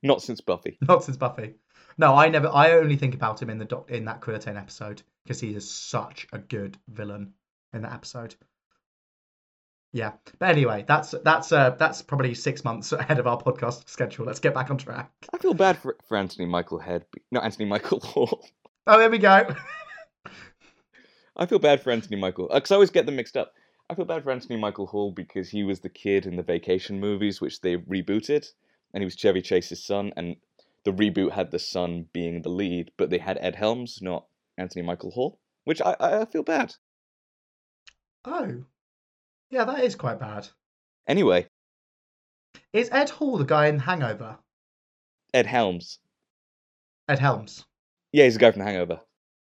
[0.00, 0.78] Not since Buffy.
[0.80, 1.56] not since Buffy.
[1.98, 2.48] No, I never.
[2.48, 5.68] I only think about him in the doc in that Krillitane episode because he is
[5.68, 7.32] such a good villain
[7.72, 8.36] in that episode.
[9.92, 14.24] Yeah, but anyway, that's that's uh that's probably six months ahead of our podcast schedule.
[14.24, 15.10] Let's get back on track.
[15.34, 17.06] I feel bad for, for Anthony Michael Head.
[17.32, 18.46] Not Anthony Michael Hall.
[18.86, 19.48] Oh, there we go.
[21.36, 23.52] I feel bad for Anthony Michael because I always get them mixed up.
[23.90, 27.00] I feel bad for Anthony Michael Hall because he was the kid in the Vacation
[27.00, 28.46] movies, which they rebooted,
[28.92, 30.36] and he was Chevy Chase's son, and
[30.84, 34.26] the reboot had the son being the lead, but they had Ed Helms, not
[34.58, 36.74] Anthony Michael Hall, which I, I feel bad.
[38.26, 38.64] Oh,
[39.50, 40.48] yeah, that is quite bad.
[41.06, 41.46] Anyway,
[42.74, 44.38] Is Ed Hall the guy in Hangover?
[45.32, 45.98] Ed Helms.
[47.08, 47.64] Ed Helms.
[48.12, 49.00] Yeah, he's the guy from Hangover.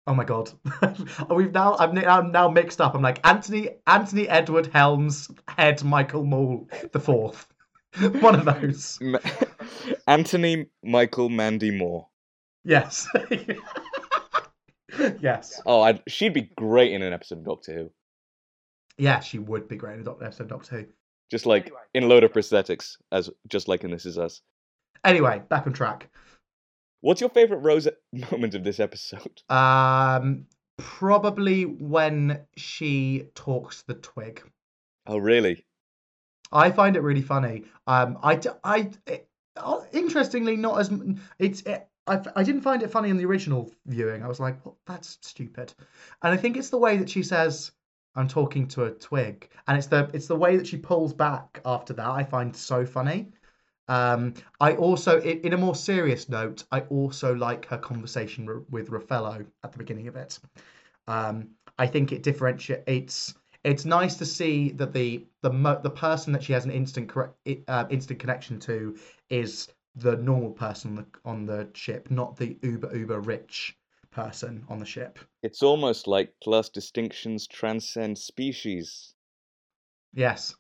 [0.09, 0.51] Oh my god,
[1.31, 2.95] we've now I'm, ni- I'm now mixed up.
[2.95, 7.47] I'm like Anthony Anthony Edward Helms Head Michael Maul the fourth,
[8.21, 8.99] one of those.
[9.03, 9.19] Ma-
[10.07, 12.07] Anthony Michael Mandy Moore.
[12.65, 13.09] Yes,
[15.21, 17.91] yes, Oh, I'd, she'd be great in an episode of Doctor Who.
[18.99, 19.21] yeah.
[19.21, 20.87] She would be great in a Doctor episode Doctor Who.
[21.31, 24.41] Just like in a load of prosthetics, as just like in This Is Us.
[25.05, 26.09] Anyway, back on track.
[27.07, 27.87] What's your favorite Rose
[28.33, 29.41] moment of this episode?
[29.49, 34.43] Um, probably when she talks the twig.
[35.07, 35.65] Oh, really?
[36.51, 37.63] I find it really funny.
[37.87, 38.41] Um, I
[39.07, 40.91] it, uh, interestingly, not as
[41.39, 41.63] it's.
[41.63, 44.25] It, I, I didn't find it funny in the original viewing.
[44.25, 45.73] I was like, well, that's stupid.
[46.25, 47.71] And I think it's the way that she says,
[48.17, 51.61] "I'm talking to a twig," and it's the it's the way that she pulls back
[51.65, 52.09] after that.
[52.09, 53.29] I find so funny.
[53.89, 59.47] Um, I also, in, a more serious note, I also like her conversation with Raffalo
[59.63, 60.39] at the beginning of it.
[61.07, 62.85] Um, I think it differentiates.
[62.87, 66.71] It's it's nice to see that the the mo- the person that she has an
[66.71, 67.35] instant correct
[67.69, 68.97] uh, instant connection to
[69.29, 73.77] is the normal person on the, on the ship, not the uber uber rich
[74.11, 75.19] person on the ship.
[75.43, 79.15] It's almost like class distinctions transcend species.
[80.13, 80.55] Yes,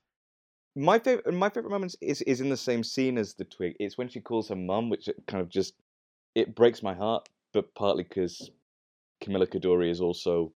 [0.79, 3.77] My favorite, my favorite moments is is in the same scene as the twig.
[3.81, 5.75] It's when she calls her mum, which it kind of just
[6.35, 8.51] it breaks my heart, but partly because
[9.23, 10.53] Camille Coduri is also.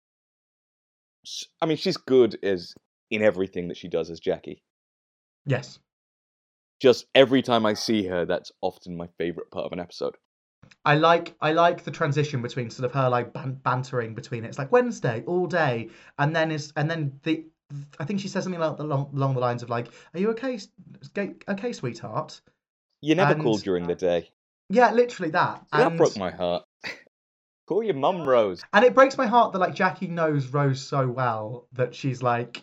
[1.62, 2.74] I mean, she's good as
[3.11, 4.62] in everything that she does as Jackie.
[5.46, 5.78] yes.
[6.81, 10.16] Just every time I see her, that's often my favorite part of an episode.
[10.85, 14.48] I like I like the transition between sort of her like ban- bantering between it.
[14.48, 17.44] It's like Wednesday all day, and then is and then the
[17.98, 20.59] I think she says something like along, along the lines of like, "Are you okay,
[21.48, 22.40] okay, sweetheart?"
[23.02, 24.31] You never And- call during the day.
[24.70, 25.66] Yeah, literally that.
[25.72, 26.64] that And, broke my heart.
[27.66, 28.62] call your mum, Rose.
[28.72, 32.62] and it breaks my heart that like Jackie knows Rose so well that she's like,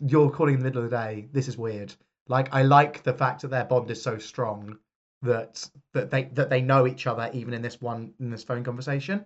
[0.00, 1.28] "You're calling in the middle of the day.
[1.32, 1.94] This is weird."
[2.28, 4.78] Like I like the fact that their bond is so strong
[5.22, 8.62] that that they that they know each other even in this one in this phone
[8.64, 9.24] conversation.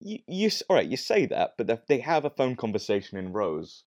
[0.00, 3.84] You, you all right you say that but they- have a phone conversation in rose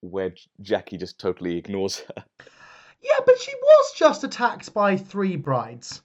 [0.00, 2.24] where jackie just totally ignores her
[3.02, 6.02] Yeah, but she was just attacked by three brides.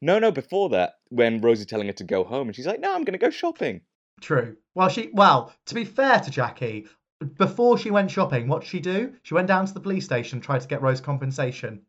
[0.00, 2.80] no no before that when rose is telling her to go home and she's like
[2.80, 3.80] no i'm gonna go shopping
[4.20, 4.56] True.
[4.74, 6.88] Well, she well, to be fair to Jackie,
[7.36, 9.14] before she went shopping, what did she do?
[9.22, 11.82] She went down to the police station, tried to get Rose compensation.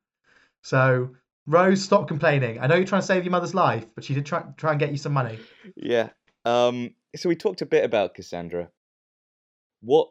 [0.61, 1.15] So
[1.49, 2.59] Rose, stop complaining.
[2.59, 4.79] I know you're trying to save your mother's life, but she did try try and
[4.79, 5.39] get you some money.
[5.75, 6.09] yeah
[6.45, 8.69] um so we talked a bit about cassandra
[9.81, 10.09] what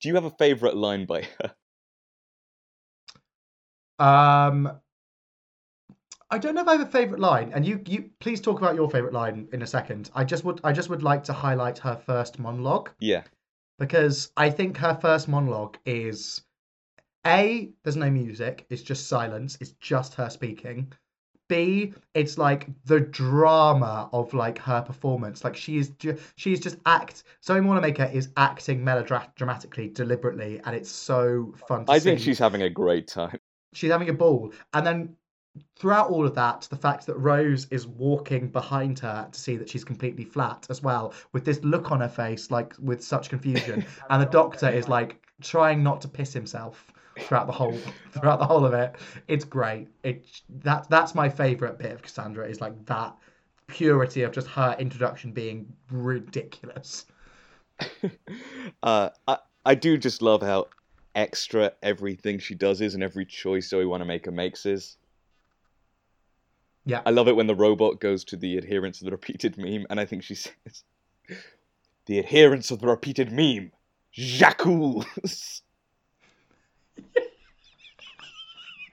[0.00, 1.54] do you have a favorite line by her
[3.98, 4.70] Um,
[6.30, 8.74] I don't know if I have a favorite line, and you you please talk about
[8.74, 10.10] your favorite line in a second.
[10.14, 12.90] I just would I just would like to highlight her first monologue.
[13.00, 13.22] yeah
[13.78, 16.42] because I think her first monologue is
[17.26, 20.92] A, there's no music, it's just silence, it's just her speaking.
[21.48, 25.44] B, it's like the drama of like her performance.
[25.44, 30.74] Like she is ju- she is just act Zoe Wanamaker is acting melodramatically, deliberately, and
[30.74, 33.38] it's so fun to i see think she's having a great time
[33.72, 35.14] she's having a ball and then
[35.78, 39.68] throughout all of that the fact that rose is walking behind her to see that
[39.68, 43.84] she's completely flat as well with this look on her face like with such confusion
[44.10, 47.78] and the doctor is like trying not to piss himself throughout the whole
[48.12, 48.94] throughout the whole of it
[49.28, 53.14] it's great it that that's my favorite bit of cassandra is like that
[53.66, 57.06] purity of just her introduction being ridiculous
[58.82, 60.68] uh, I, I do just love how
[61.16, 64.96] extra everything she does is and every choice Zoe Wanamaker makes is.
[66.84, 67.02] Yeah.
[67.04, 69.98] I love it when the robot goes to the adherents of the repeated meme, and
[69.98, 70.84] I think she says,
[72.04, 73.72] The adherents of the repeated meme,
[74.12, 74.66] Jacques.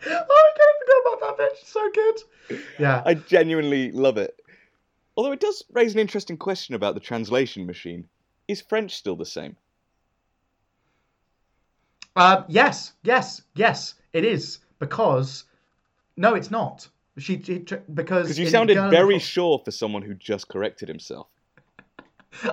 [0.05, 4.17] Oh i kind of forgot about that bit She's so good yeah I genuinely love
[4.17, 4.39] it.
[5.15, 8.07] Although it does raise an interesting question about the translation machine.
[8.47, 9.55] Is French still the same?
[12.15, 15.45] Uh, yes, yes, yes, it is because
[16.17, 16.87] no, it's not.
[17.17, 20.01] She, she because Because you in sounded Girl of the very Fo- sure for someone
[20.01, 21.27] who just corrected himself.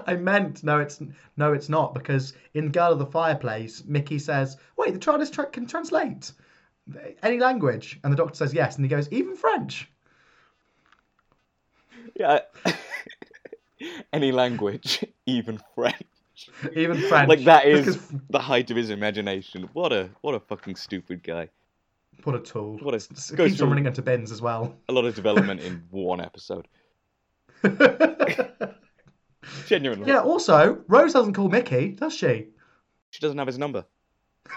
[0.07, 1.01] I meant no, it's
[1.37, 5.47] no, it's not because in Girl of the Fireplace, Mickey says, "Wait, the TARDIS tra-
[5.47, 6.33] can translate
[7.23, 9.91] any language," and the Doctor says yes, and he goes, "Even French."
[12.15, 12.41] Yeah.
[14.13, 16.05] Any language, even French.
[16.77, 17.29] Even French.
[17.29, 19.71] Like that is because- the height of his imagination.
[19.73, 21.49] What a what a fucking stupid guy.
[22.25, 22.79] what a tool.
[22.83, 22.99] What a
[23.35, 24.75] goes keeps on running into bins as well.
[24.89, 26.69] a lot of development in one episode.
[29.67, 30.09] Genuinely.
[30.09, 30.21] yeah.
[30.21, 32.49] Also, Rose doesn't call Mickey, does she?
[33.11, 33.85] She doesn't have his number.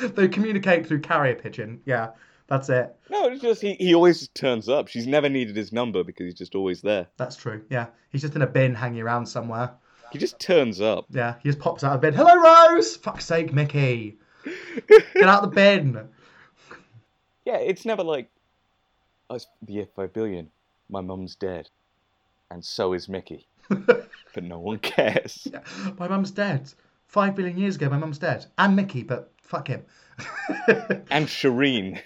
[0.00, 1.80] they communicate through carrier pigeon.
[1.84, 2.10] Yeah,
[2.46, 2.94] that's it.
[3.10, 4.88] No, it's just he, he always turns up.
[4.88, 7.06] She's never needed his number because he's just always there.
[7.16, 7.64] That's true.
[7.70, 9.72] Yeah, he's just in a bin hanging around somewhere.
[10.12, 11.06] He just turns up.
[11.10, 12.14] Yeah, he just pops out of bed.
[12.14, 12.96] Hello, Rose.
[12.96, 14.18] Fuck's sake, Mickey.
[14.88, 16.08] Get out the bin.
[17.44, 18.30] Yeah, it's never like,
[19.28, 20.50] oh, it's the year 5 billion.
[20.88, 21.70] My mum's dead.
[22.50, 23.48] And so is Mickey.
[23.68, 25.48] but no one cares.
[25.50, 25.60] Yeah,
[25.98, 26.72] my mum's dead.
[27.06, 28.46] Five billion years ago, my mum's dead.
[28.58, 29.84] And Mickey, but fuck him.
[31.10, 32.00] And Shareen.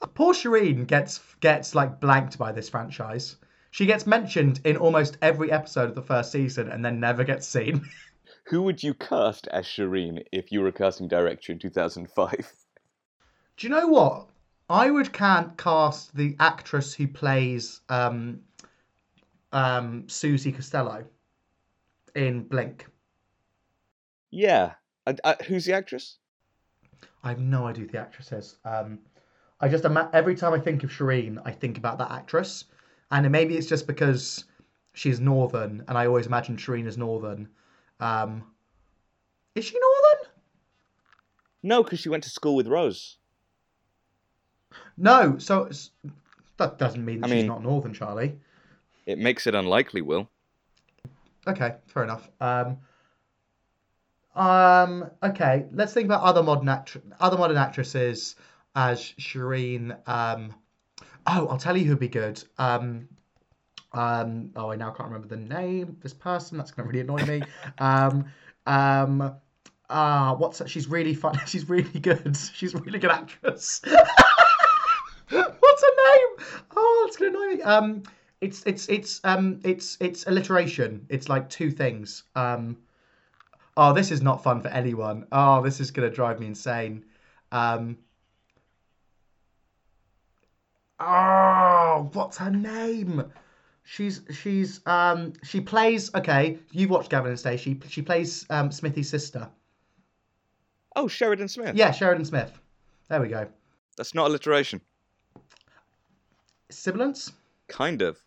[0.00, 3.36] Uh, poor Shareen gets gets like blanked by this franchise.
[3.70, 7.46] She gets mentioned in almost every episode of the first season and then never gets
[7.46, 7.88] seen.
[8.46, 12.52] Who would you cast as Shareen if you were a casting director in 2005?
[13.56, 14.28] Do you know what?
[14.68, 18.40] I would can cast the actress who plays um,
[19.52, 21.04] um, Susie Costello
[22.14, 22.86] in Blink.
[24.30, 24.72] Yeah.
[25.06, 26.18] I, I, who's the actress?
[27.22, 28.56] I have no idea who the actress is.
[28.64, 29.00] Um,
[29.60, 32.64] I just ima- every time I think of Shareen, I think about that actress,
[33.10, 34.44] and maybe it's just because
[34.92, 37.48] she's Northern, and I always imagine Shareen as Northern.
[38.00, 38.44] Um,
[39.54, 40.32] is she Northern?
[41.62, 43.18] No, because she went to school with Rose.
[44.96, 45.38] No.
[45.38, 45.90] So it's-
[46.56, 48.38] that doesn't mean that I she's mean- not Northern, Charlie.
[49.06, 50.28] It makes it unlikely, Will.
[51.46, 52.28] Okay, fair enough.
[52.40, 52.78] Um,
[54.34, 58.36] um, okay, let's think about other modern actr- other modern actresses
[58.74, 59.96] as Shareen.
[60.08, 60.54] Um,
[61.26, 62.42] oh, I'll tell you who'd be good.
[62.58, 63.08] Um,
[63.92, 66.58] um, oh, I now can't remember the name of this person.
[66.58, 67.42] That's going to really annoy me.
[67.78, 68.24] Um,
[68.66, 69.34] um,
[69.90, 70.70] ah, what's that?
[70.70, 71.38] She's really fun.
[71.46, 72.36] She's really good.
[72.54, 73.82] She's a really good actress.
[77.20, 77.54] what's her name?
[77.54, 77.62] That's going to annoy me.
[77.62, 78.02] Um,
[78.40, 81.06] it's it's it's um it's it's alliteration.
[81.08, 82.24] It's like two things.
[82.34, 82.76] Um,
[83.76, 85.26] oh, this is not fun for anyone.
[85.32, 87.04] Oh, this is gonna drive me insane.
[87.52, 87.98] Um,
[91.00, 93.24] oh, what's her name?
[93.84, 96.58] She's she's um she plays okay.
[96.72, 97.80] You've watched Gavin and Stacey.
[97.88, 99.48] She plays um Smithy's sister.
[100.96, 101.74] Oh, Sheridan Smith.
[101.74, 102.60] Yeah, Sheridan Smith.
[103.08, 103.48] There we go.
[103.96, 104.80] That's not alliteration.
[106.74, 107.32] Sibilance.
[107.68, 108.18] Kind of.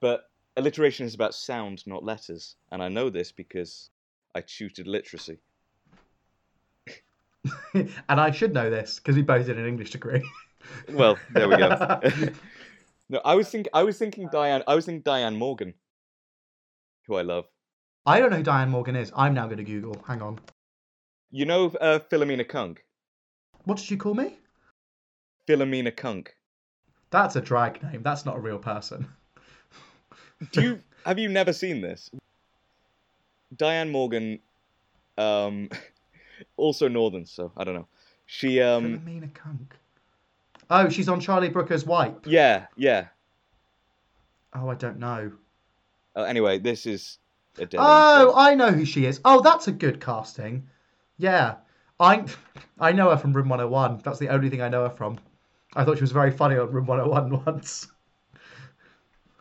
[0.00, 2.56] But alliteration is about sound, not letters.
[2.72, 3.90] And I know this because
[4.34, 5.38] I tutored literacy.
[7.74, 10.22] and I should know this because we both did an English degree.
[10.92, 12.00] Well, there we go.
[13.08, 15.72] no, I was think I was thinking Diane I was thinking Diane Morgan.
[17.06, 17.46] Who I love.
[18.04, 19.10] I don't know who Diane Morgan is.
[19.16, 19.96] I'm now going to Google.
[20.06, 20.38] Hang on.
[21.30, 22.84] You know uh, Philomena Cunk?
[23.64, 24.38] What did you call me?
[25.48, 26.36] Philomena Cunk.
[27.10, 28.02] That's a drag name.
[28.02, 29.08] That's not a real person.
[30.52, 32.10] Do you have you never seen this?
[33.56, 34.38] Diane Morgan,
[35.18, 35.68] um,
[36.56, 37.88] also Northern, so I don't know.
[38.26, 39.74] She um, Philomena Cunk.
[40.70, 42.26] Oh, she's on Charlie Brooker's Wipe.
[42.26, 43.06] yeah, yeah.
[44.54, 45.32] Oh, I don't know.
[46.14, 47.18] Uh, anyway, this is
[47.56, 49.20] a dead end, Oh, so- I know who she is.
[49.24, 50.68] Oh, that's a good casting.
[51.18, 51.56] Yeah,
[51.98, 52.24] I
[52.80, 54.02] I know her from Room 101.
[54.04, 55.18] That's the only thing I know her from.
[55.76, 57.86] I thought she was very funny on Room 101 once.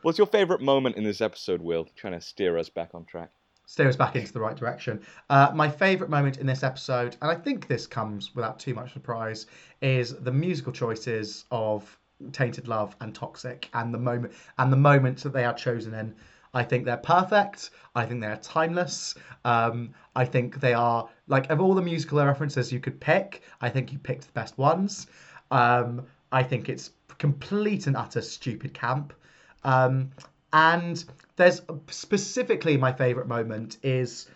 [0.04, 1.88] What's your favourite moment in this episode, Will?
[1.96, 3.32] Trying to steer us back on track.
[3.66, 5.02] steer us back into the right direction.
[5.30, 8.94] Uh, my favourite moment in this episode, and I think this comes without too much
[8.94, 9.48] surprise,
[9.82, 11.98] is the musical choices of
[12.32, 16.16] Tainted Love and Toxic, and the moment and the moments that they are chosen in.
[16.54, 17.72] I think they're perfect.
[17.96, 19.16] I think they're timeless.
[19.46, 23.42] Um, I think they are like of all the musical references you could pick.
[23.62, 25.08] I think you picked the best ones.
[25.52, 29.14] Um, I think it's complete and utter stupid camp.
[29.64, 30.12] Um,
[30.54, 31.04] and
[31.36, 34.28] there's specifically my favorite moment is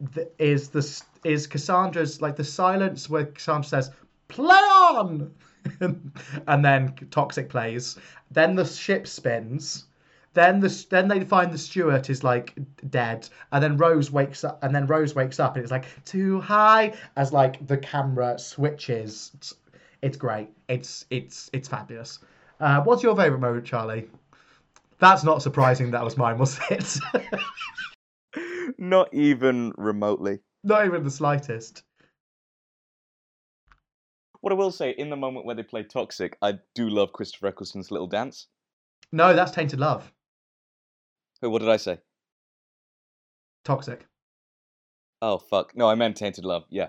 [0.00, 3.90] the, is the is Cassandra's like the silence where Cassandra says
[4.28, 5.34] play on!
[6.46, 7.98] and then toxic plays.
[8.30, 9.84] Then the ship spins.
[10.34, 12.54] Then the then they find the steward is like
[12.90, 13.28] dead.
[13.50, 16.94] And then Rose wakes up and then Rose wakes up and it's like too high
[17.16, 19.32] as like the camera switches
[20.02, 22.18] it's, great it's it's it's fabulous
[22.60, 24.08] uh, what's your favorite moment Charlie
[24.98, 26.98] that's not surprising that was mine was it
[28.78, 30.38] Not even remotely.
[30.62, 31.82] not even the slightest
[34.40, 37.48] What I will say, in the moment where they play Toxic, I do love Christopher
[37.48, 38.46] Eccleston's little dance.
[39.12, 40.12] no that's tainted love
[41.42, 41.98] Wait, what did I say?
[43.64, 44.06] toxic
[45.20, 45.76] Oh fuck!
[45.76, 46.64] No, I meant Tainted Love.
[46.70, 46.88] Yeah.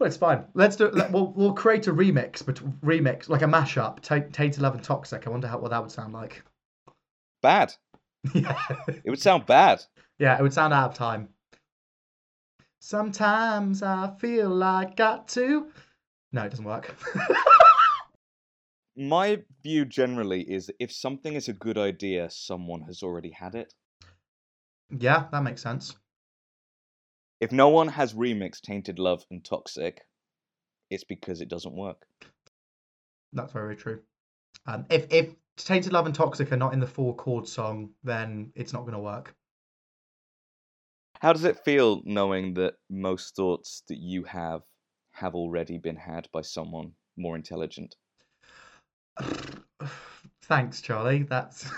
[0.00, 0.44] Well, it's fine.
[0.54, 0.88] Let's do.
[0.88, 4.00] Let, we'll we'll create a remix, but remix like a mashup.
[4.00, 5.26] Ta- Tainted Love and Toxic.
[5.26, 6.42] I wonder how what that would sound like.
[7.42, 7.74] Bad.
[8.34, 8.58] yeah,
[9.04, 9.82] It would sound bad.
[10.18, 11.28] yeah, it would sound out of time.
[12.80, 15.68] Sometimes I feel like I got to.
[16.32, 16.94] No, it doesn't work.
[18.96, 23.72] My view generally is if something is a good idea, someone has already had it.
[24.98, 25.96] yeah, that makes sense.
[27.40, 30.02] If no one has remixed Tainted Love and Toxic,
[30.90, 32.06] it's because it doesn't work.
[33.32, 34.00] That's very true.
[34.66, 38.52] Um, if if Tainted Love and Toxic are not in the four chord song, then
[38.54, 39.34] it's not going to work.
[41.20, 44.62] How does it feel knowing that most thoughts that you have
[45.12, 47.94] have already been had by someone more intelligent?
[50.42, 51.22] Thanks, Charlie.
[51.22, 51.70] That's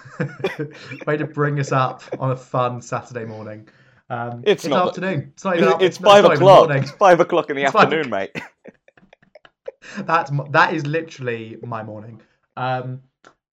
[1.07, 3.69] way to bring us up on a fun Saturday morning.
[4.13, 5.33] Um, It's not- afternoon.
[5.33, 5.69] It's not even.
[5.71, 6.71] up- It's five o'clock.
[6.71, 8.31] It's five o'clock in the It's five afternoon, mate.
[10.01, 12.21] That's that is literally my morning.
[12.57, 13.01] Um,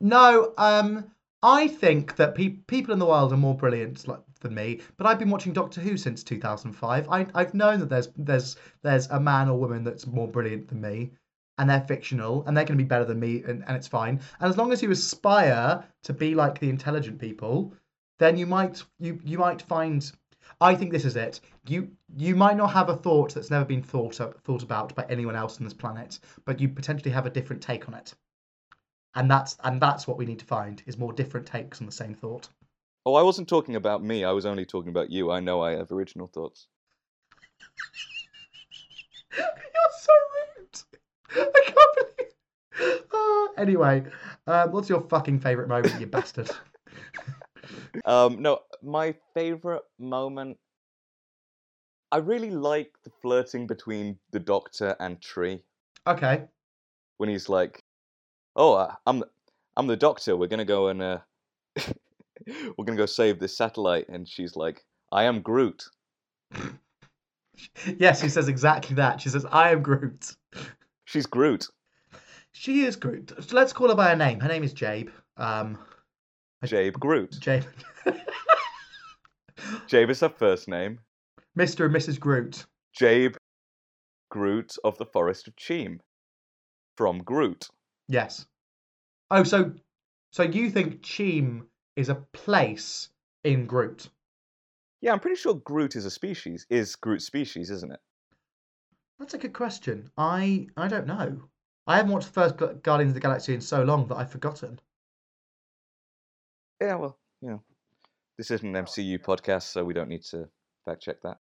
[0.01, 4.53] no, um, I think that pe- people in the world are more brilliant like, than
[4.53, 4.81] me.
[4.97, 7.07] But I've been watching Doctor Who since 2005.
[7.09, 10.81] I, I've known that there's there's there's a man or woman that's more brilliant than
[10.81, 11.11] me,
[11.57, 14.19] and they're fictional, and they're going to be better than me, and, and it's fine.
[14.41, 17.73] And as long as you aspire to be like the intelligent people,
[18.19, 20.11] then you might you you might find.
[20.61, 21.39] I think this is it.
[21.67, 25.05] You you might not have a thought that's never been thought up, thought about by
[25.09, 28.13] anyone else on this planet, but you potentially have a different take on it.
[29.15, 31.91] And that's and that's what we need to find is more different takes on the
[31.91, 32.49] same thought.
[33.05, 34.25] Oh, I wasn't talking about me.
[34.25, 35.31] I was only talking about you.
[35.31, 36.67] I know I have original thoughts.
[39.37, 39.47] You're
[40.01, 40.13] so
[40.57, 40.81] rude.
[41.53, 43.03] I can't believe.
[43.13, 44.03] Uh, anyway,
[44.45, 46.51] um, what's your fucking favorite moment, you bastard?
[48.05, 50.57] Um, no, my favorite moment.
[52.11, 55.61] I really like the flirting between the Doctor and Tree
[56.07, 56.43] Okay.
[57.17, 57.83] when he's like,
[58.55, 59.29] "Oh, uh, I'm the,
[59.77, 60.35] I'm the Doctor.
[60.35, 61.19] We're gonna go and uh,
[61.77, 65.83] we're gonna go save this satellite," and she's like, "I am Groot."
[67.97, 69.19] Yes, she says exactly that.
[69.19, 70.33] She says, "I am Groot."
[71.03, 71.67] She's Groot.
[72.53, 73.33] She is Groot.
[73.41, 74.39] So let's call her by her name.
[74.39, 75.09] Her name is Jabe.
[75.35, 75.77] Um,
[76.63, 77.37] Jabe Groot.
[77.39, 77.65] Jabe.
[79.87, 80.99] Jabe is her first name.
[81.57, 81.85] Mr.
[81.85, 82.19] and Mrs.
[82.19, 82.65] Groot.
[82.93, 83.35] Jabe
[84.29, 85.99] Groot of the Forest of Cheem.
[86.95, 87.67] From Groot.
[88.07, 88.45] Yes.
[89.31, 89.73] Oh, so
[90.31, 91.65] so you think Cheem
[91.95, 93.09] is a place
[93.43, 94.09] in Groot?
[95.01, 96.65] Yeah, I'm pretty sure Groot is a species.
[96.69, 97.99] Is Groot species, isn't it?
[99.17, 100.09] That's a good question.
[100.17, 101.49] I I don't know.
[101.87, 104.79] I haven't watched the first Guardians of the Galaxy in so long that I've forgotten.
[106.79, 107.63] Yeah, well, you know,
[108.39, 110.47] this isn't an MCU podcast, so we don't need to
[110.85, 111.39] fact check that.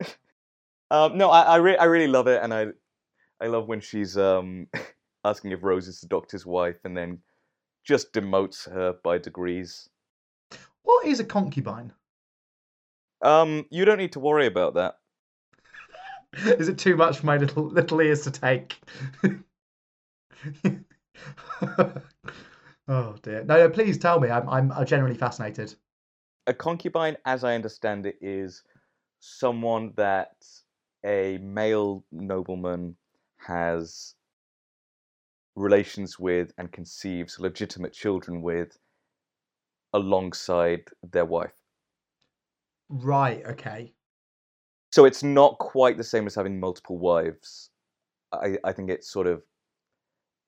[0.90, 2.66] um, no, I I, re- I really love it, and I
[3.40, 4.66] I love when she's um
[5.24, 7.20] asking if Rose is the Doctor's wife, and then
[7.86, 9.88] just demotes her by degrees.
[10.82, 11.94] What is a concubine?
[13.22, 14.96] Um, you don't need to worry about that.
[16.58, 18.78] Is it too much for my little little ears to take?
[22.88, 23.44] Oh dear.
[23.44, 24.30] No, no, please tell me.
[24.30, 25.74] I'm I'm uh, generally fascinated.
[26.46, 28.62] a concubine, as I understand it, is
[29.20, 30.34] someone that
[31.04, 32.96] a male nobleman
[33.38, 34.14] has
[35.54, 38.78] relations with and conceives legitimate children with
[39.92, 41.54] alongside their wife.
[42.88, 43.44] Right.
[43.46, 43.92] Okay.
[44.92, 47.70] So it's not quite the same as having multiple wives.
[48.32, 49.42] I, I think it's sort of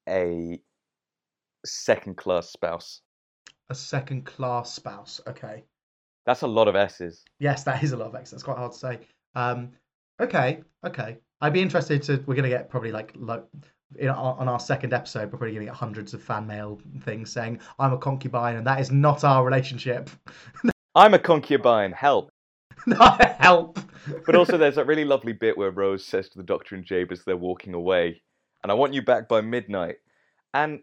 [0.08, 0.60] a
[1.64, 3.00] second class spouse.
[3.70, 5.20] A second class spouse.
[5.26, 5.64] Okay.
[6.26, 7.22] That's a lot of S's.
[7.38, 8.30] Yes, that is a lot of S's.
[8.30, 8.98] That's quite hard to say.
[9.34, 9.70] Um,
[10.20, 11.18] okay, okay.
[11.40, 12.22] I'd be interested to.
[12.26, 13.44] We're gonna get probably like lo-
[13.98, 15.24] in, on on our second episode.
[15.24, 18.80] We're probably gonna get hundreds of fan mail things saying I'm a concubine and that
[18.80, 20.08] is not our relationship.
[20.94, 22.30] I'm a concubine, help.
[22.86, 23.78] Not help.
[24.26, 27.12] But also, there's that really lovely bit where Rose says to the Doctor and Jabe
[27.12, 28.20] as they're walking away,
[28.62, 29.96] and I want you back by midnight.
[30.52, 30.80] And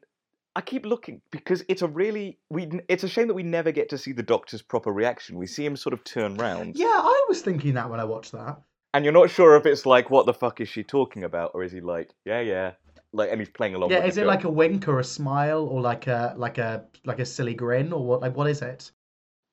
[0.55, 2.69] I keep looking because it's a really we.
[2.89, 5.37] It's a shame that we never get to see the Doctor's proper reaction.
[5.37, 8.33] We see him sort of turn round, yeah, I was thinking that when I watched
[8.33, 8.61] that.
[8.93, 11.63] and you're not sure if it's like, "What the fuck is she talking about?" or
[11.63, 12.73] is he like, "Yeah, yeah,"
[13.13, 13.91] like, and he's playing along.
[13.91, 14.27] Yeah, is it joke.
[14.27, 17.93] like a wink or a smile or like a like a like a silly grin
[17.93, 18.19] or what?
[18.21, 18.91] Like what is it?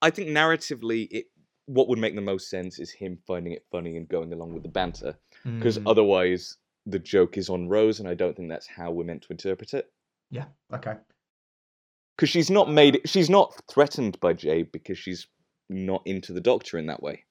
[0.02, 1.26] I think narratively, it
[1.66, 4.64] what would make the most sense is him finding it funny and going along with
[4.64, 8.66] the banter, because Hmm, otherwise the joke is on Rose, and I don't think that's
[8.66, 9.92] how we're meant to interpret it.
[10.30, 10.44] Yeah.
[10.74, 10.96] Okay.
[12.16, 15.26] because she's not made she's not threatened by Jabe because she's
[15.68, 17.24] not into the doctor in that way.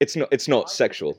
[0.00, 1.18] It's not it's not sexual.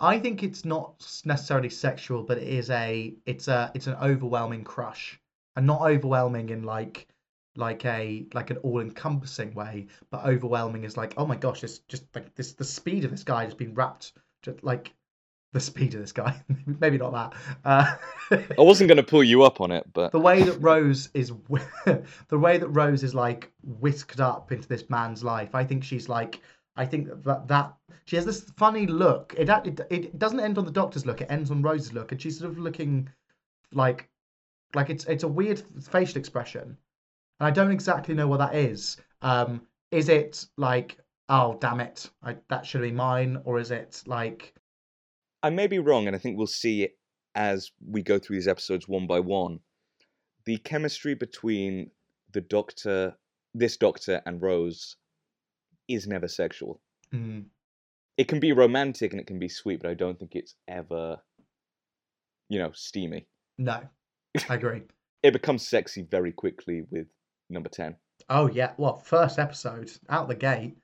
[0.00, 4.64] I think it's not necessarily sexual, but it is a it's a it's an overwhelming
[4.64, 5.18] crush,
[5.56, 7.08] and not overwhelming in like
[7.56, 11.78] like a like an all encompassing way, but overwhelming is like oh my gosh, it's
[11.88, 14.92] just like this the speed of this guy has been wrapped just like
[15.52, 16.42] the speed of this guy.
[16.66, 17.34] Maybe not that.
[17.64, 17.96] Uh,
[18.30, 21.32] I wasn't going to pull you up on it, but the way that Rose is
[22.28, 25.54] the way that Rose is like whisked up into this man's life.
[25.54, 26.40] I think she's like
[26.78, 27.74] I think that that
[28.04, 29.34] she has this funny look.
[29.36, 31.20] It it, it doesn't end on the doctor's look.
[31.20, 33.08] It ends on Rose's look, and she's sort of looking
[33.72, 34.08] like
[34.74, 36.76] like it's it's a weird facial expression,
[37.40, 38.96] and I don't exactly know what that is.
[39.22, 44.02] Um, is it like oh damn it, I, that should be mine, or is it
[44.06, 44.54] like
[45.42, 46.98] I may be wrong, and I think we'll see it
[47.34, 49.60] as we go through these episodes one by one.
[50.44, 51.90] The chemistry between
[52.32, 53.16] the Doctor,
[53.54, 54.96] this Doctor, and Rose
[55.88, 56.80] is never sexual.
[57.14, 57.44] mm,
[58.16, 61.18] It can be romantic and it can be sweet, but I don't think it's ever,
[62.48, 63.26] you know, steamy.
[63.58, 63.80] no?
[64.48, 64.82] I agree.
[65.24, 67.08] It becomes sexy very quickly with
[67.50, 67.96] number 10,
[68.28, 70.76] Oh yeah, well, first episode out the gate.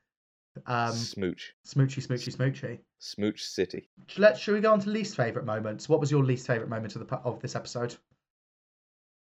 [0.66, 1.52] Um, Smooch.
[1.64, 2.78] smoochy, smoochy, smoochy.
[3.04, 3.90] Smooch City.
[4.16, 4.40] Let's.
[4.40, 5.88] Should we go on to least favorite moments?
[5.88, 7.96] What was your least favorite moment of the of this episode?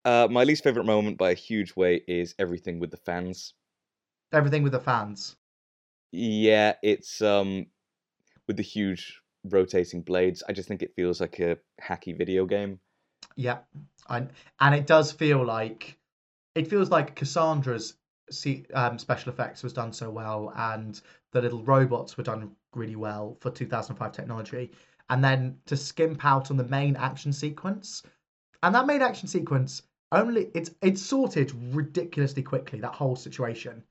[0.04, 3.54] Uh, my least favorite moment by a huge way is everything with the fans.
[4.32, 5.36] Everything with the fans.
[6.12, 7.66] Yeah, it's um
[8.46, 10.44] with the huge rotating blades.
[10.48, 12.78] I just think it feels like a hacky video game.
[13.34, 13.58] Yeah,
[14.08, 15.98] and and it does feel like
[16.54, 17.94] it feels like Cassandra's
[18.30, 21.00] see, um, special effects was done so well, and
[21.32, 24.70] the little robots were done really well for 2005 technology,
[25.11, 28.03] and then to skimp out on the main action sequence,
[28.62, 32.81] and that main action sequence only it's it's sorted ridiculously quickly.
[32.81, 33.83] That whole situation.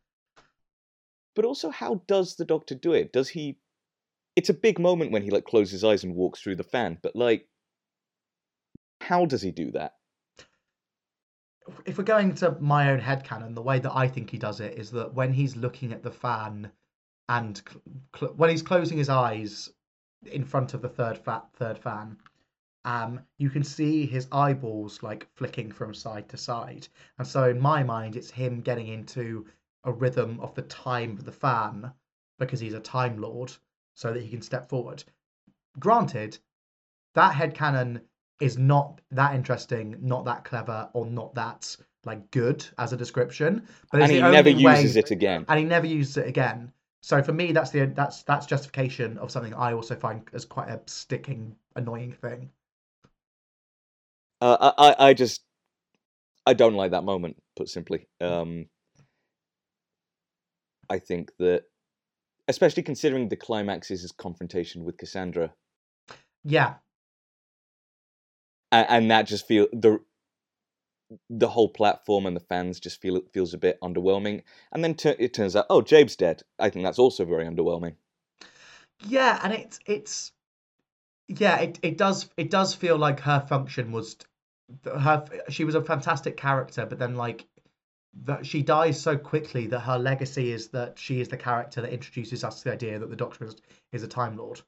[1.35, 3.11] But also, how does the Doctor do it?
[3.11, 3.57] Does he?
[4.35, 6.97] It's a big moment when he like closes his eyes and walks through the fan.
[7.01, 7.47] But like,
[9.01, 9.93] how does he do that?
[11.85, 14.59] if we're going to my own head headcanon, the way that I think he does
[14.59, 16.71] it is that when he's looking at the fan
[17.29, 17.61] and
[18.35, 19.69] when he's closing his eyes
[20.31, 22.17] in front of the third fa- third fan,
[22.83, 26.87] um, you can see his eyeballs like flicking from side to side.
[27.17, 29.47] And so in my mind, it's him getting into
[29.83, 31.91] a rhythm of the time of the fan
[32.37, 33.51] because he's a time lord,
[33.95, 35.03] so that he can step forward.
[35.79, 36.37] Granted,
[37.15, 38.01] that head headcanon
[38.41, 43.65] is not that interesting, not that clever, or not that like good as a description.
[43.91, 45.45] But and he never only way- uses it again.
[45.47, 46.71] and he never uses it again.
[47.05, 50.69] So for me, that's the that's that's justification of something I also find as quite
[50.69, 52.49] a sticking, annoying thing.
[54.41, 55.43] Uh, I, I, just,
[56.47, 57.35] I don't like that moment.
[57.55, 58.65] Put simply, um,
[60.89, 61.65] I think that,
[62.47, 65.53] especially considering the climax is his confrontation with Cassandra,
[66.43, 66.73] Yeah,
[68.71, 69.99] and, and that just feel the
[71.29, 74.43] the whole platform and the fans just feel it feels a bit underwhelming.
[74.71, 76.43] And then it turns out, oh, Jabe's dead.
[76.59, 77.95] I think that's also very underwhelming.
[79.07, 80.31] yeah, and it's it's
[81.27, 84.17] yeah, it, it does it does feel like her function was
[84.85, 87.45] her she was a fantastic character, but then like
[88.23, 91.91] that she dies so quickly that her legacy is that she is the character that
[91.91, 93.55] introduces us to the idea that the Doctor is,
[93.91, 94.61] is a Time Lord.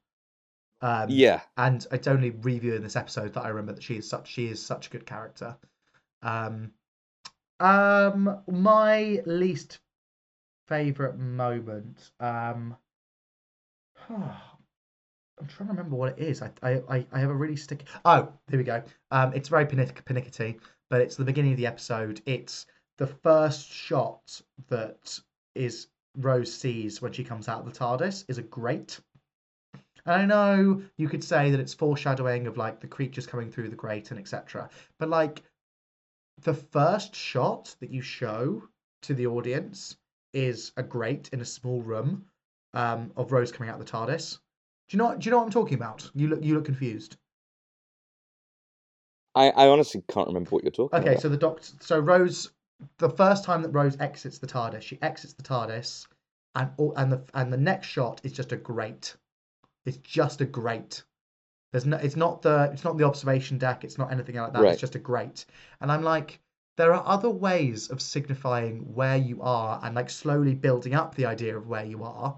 [0.81, 4.29] Um, Yeah, and it's only reviewing this episode that I remember that she is such
[4.29, 5.57] she is such a good character.
[6.21, 6.71] Um,
[7.59, 9.79] um, my least
[10.67, 12.11] favorite moment.
[12.19, 12.75] Um,
[14.09, 16.41] I'm trying to remember what it is.
[16.41, 17.85] I I I- have a really sticky.
[18.05, 18.81] Oh, here we go.
[19.11, 20.59] Um, it's very panic- panickety,
[20.89, 22.21] but it's the beginning of the episode.
[22.25, 22.65] It's
[22.97, 25.19] the first shot that
[25.53, 28.99] is Rose sees when she comes out of the TARDIS is a grate.
[30.05, 33.69] And I know you could say that it's foreshadowing of like the creatures coming through
[33.69, 34.69] the grate and etc.
[34.97, 35.43] But like
[36.41, 38.63] the first shot that you show
[39.03, 39.97] to the audience
[40.33, 42.25] is a grate in a small room
[42.73, 44.39] um, of Rose coming out of the TARDIS.
[44.89, 45.15] Do you know?
[45.15, 46.09] Do you know what I'm talking about?
[46.13, 46.43] You look.
[46.43, 47.17] You look confused.
[49.35, 51.21] I, I honestly can't remember what you're talking Okay, about.
[51.21, 51.73] so the doctor.
[51.79, 52.51] So Rose,
[52.97, 56.07] the first time that Rose exits the TARDIS, she exits the TARDIS,
[56.55, 59.15] and all, and the and the next shot is just a grate.
[59.85, 61.03] It's just a grate.
[61.71, 61.97] There's no.
[61.97, 62.69] It's not the.
[62.73, 63.83] It's not the observation deck.
[63.83, 64.61] It's not anything like that.
[64.61, 64.71] Right.
[64.71, 65.45] It's just a grate.
[65.81, 66.39] And I'm like,
[66.77, 71.25] there are other ways of signifying where you are and like slowly building up the
[71.25, 72.35] idea of where you are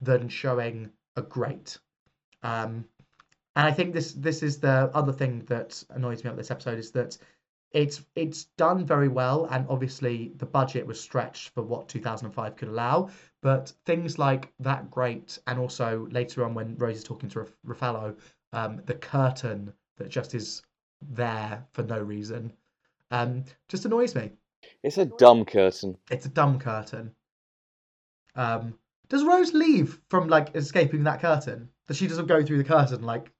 [0.00, 1.78] than showing a grate.
[2.42, 2.86] Um,
[3.54, 6.78] and I think this this is the other thing that annoys me about this episode
[6.78, 7.18] is that
[7.72, 12.68] it's it's done very well, and obviously the budget was stretched for what 2005 could
[12.68, 13.10] allow.
[13.42, 17.56] But things like that great, and also later on when Rose is talking to Raf-
[17.66, 18.16] Raffalo,
[18.52, 20.62] um, the curtain that just is
[21.10, 22.52] there for no reason,
[23.10, 24.30] um, just annoys me.
[24.82, 25.96] It's a dumb curtain.
[26.10, 27.12] It's a dumb curtain.
[28.34, 28.74] Um,
[29.08, 31.68] does Rose leave from like escaping that curtain?
[31.86, 33.30] Does she doesn't go through the curtain like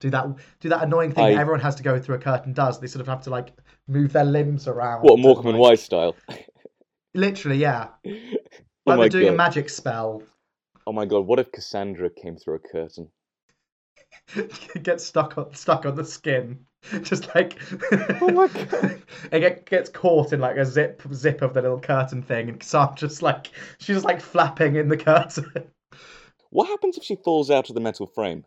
[0.00, 0.26] do that
[0.60, 2.80] do that annoying thing I- that everyone has to go through a curtain does?
[2.80, 3.52] They sort of have to like
[3.88, 5.02] move their limbs around.
[5.02, 6.16] What Morecambe and like- Wise style?
[7.14, 7.88] Literally, yeah.
[8.06, 8.10] oh
[8.86, 9.34] Like my they're doing god!
[9.34, 10.22] a magic spell.
[10.86, 11.26] oh my god!
[11.26, 13.08] What if Cassandra came through a curtain?
[14.82, 16.64] gets stuck on stuck on the skin.
[17.02, 17.58] Just like
[18.20, 19.02] Oh my God.
[19.32, 22.62] it get, gets caught in like a zip zip of the little curtain thing, and
[22.62, 25.70] Sam just like she's just like flapping in the curtain.
[26.50, 28.44] What happens if she falls out of the metal frame?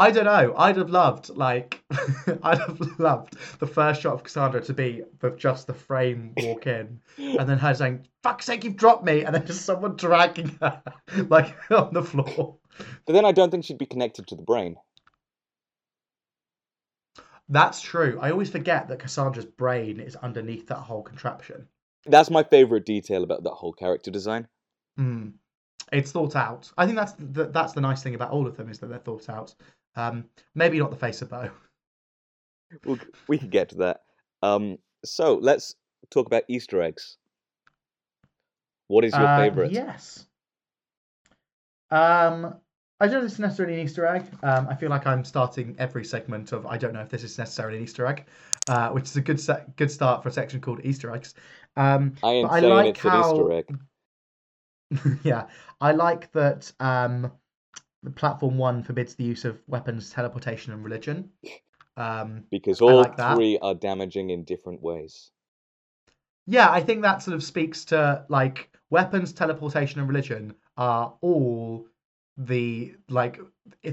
[0.00, 0.54] I don't know.
[0.56, 1.84] I'd have loved like
[2.42, 6.66] I'd have loved the first shot of Cassandra to be with just the frame walk
[6.66, 10.56] in, and then her saying "fuck's sake, you've dropped me," and then just someone dragging
[10.62, 10.82] her
[11.28, 12.56] like on the floor.
[13.04, 14.76] But then I don't think she'd be connected to the brain.
[17.50, 18.18] That's true.
[18.22, 21.68] I always forget that Cassandra's brain is underneath that whole contraption.
[22.06, 24.48] That's my favorite detail about that whole character design.
[24.98, 25.32] Mm.
[25.92, 26.70] It's thought out.
[26.78, 28.98] I think that's the, that's the nice thing about all of them is that they're
[28.98, 29.54] thought out.
[29.96, 30.24] Um,
[30.54, 31.50] maybe not the face of Boe.
[32.84, 34.02] We'll, we can get to that.
[34.42, 35.74] Um, so let's
[36.10, 37.16] talk about Easter eggs.
[38.88, 39.72] What is your Uh, favorite?
[39.72, 40.26] Yes.
[41.90, 42.54] Um,
[43.00, 44.24] I don't know if this is necessarily an Easter egg.
[44.42, 47.38] Um, I feel like I'm starting every segment of I don't know if this is
[47.38, 48.26] necessarily an Easter egg,
[48.68, 51.34] uh, which is a good se- good start for a section called Easter eggs.
[51.76, 53.78] Um, I am but I saying like it's an Easter egg.
[55.24, 55.46] yeah,
[55.80, 57.32] I like that um,
[58.14, 61.30] platform one forbids the use of weapons, teleportation, and religion.
[61.96, 65.32] Um, Because all like three are damaging in different ways.
[66.46, 71.86] yeah, I think that sort of speaks to like weapons, teleportation, and religion are all
[72.36, 73.38] the like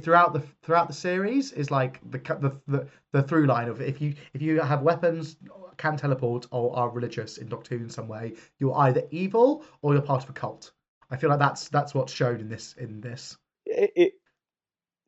[0.02, 4.00] throughout the throughout the series is like the the the, the through line of if
[4.00, 5.36] you if you have weapons
[5.78, 9.94] can teleport or are religious in Doctor Who in some way you're either evil or
[9.94, 10.72] you're part of a cult
[11.12, 13.38] I feel like that's that's what's shown in this in this
[13.78, 14.14] It, it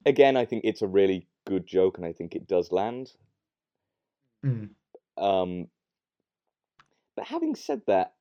[0.06, 3.12] again, I think it's a really good joke, and I think it does land.
[4.46, 4.70] Mm.
[5.18, 5.68] Um,
[7.16, 8.14] but having said that,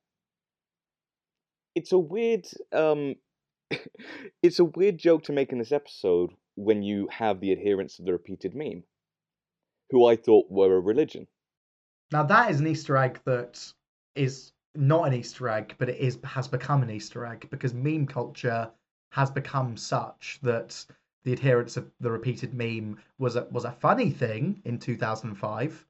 [1.75, 3.15] it's a weird um,
[4.43, 8.05] it's a weird joke to make in this episode when you have the adherents of
[8.05, 8.83] the repeated meme,
[9.91, 11.27] who I thought were a religion.
[12.11, 13.63] now that is an Easter egg that
[14.15, 18.07] is not an Easter egg but it is has become an Easter egg because meme
[18.07, 18.69] culture
[19.09, 20.85] has become such that
[21.23, 25.85] the adherents of the repeated meme was a was a funny thing in 2005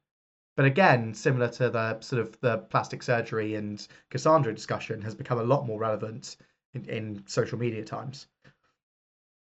[0.55, 5.39] but again similar to the sort of the plastic surgery and cassandra discussion has become
[5.39, 6.38] a lot more relevant
[6.74, 8.28] in, in social media times.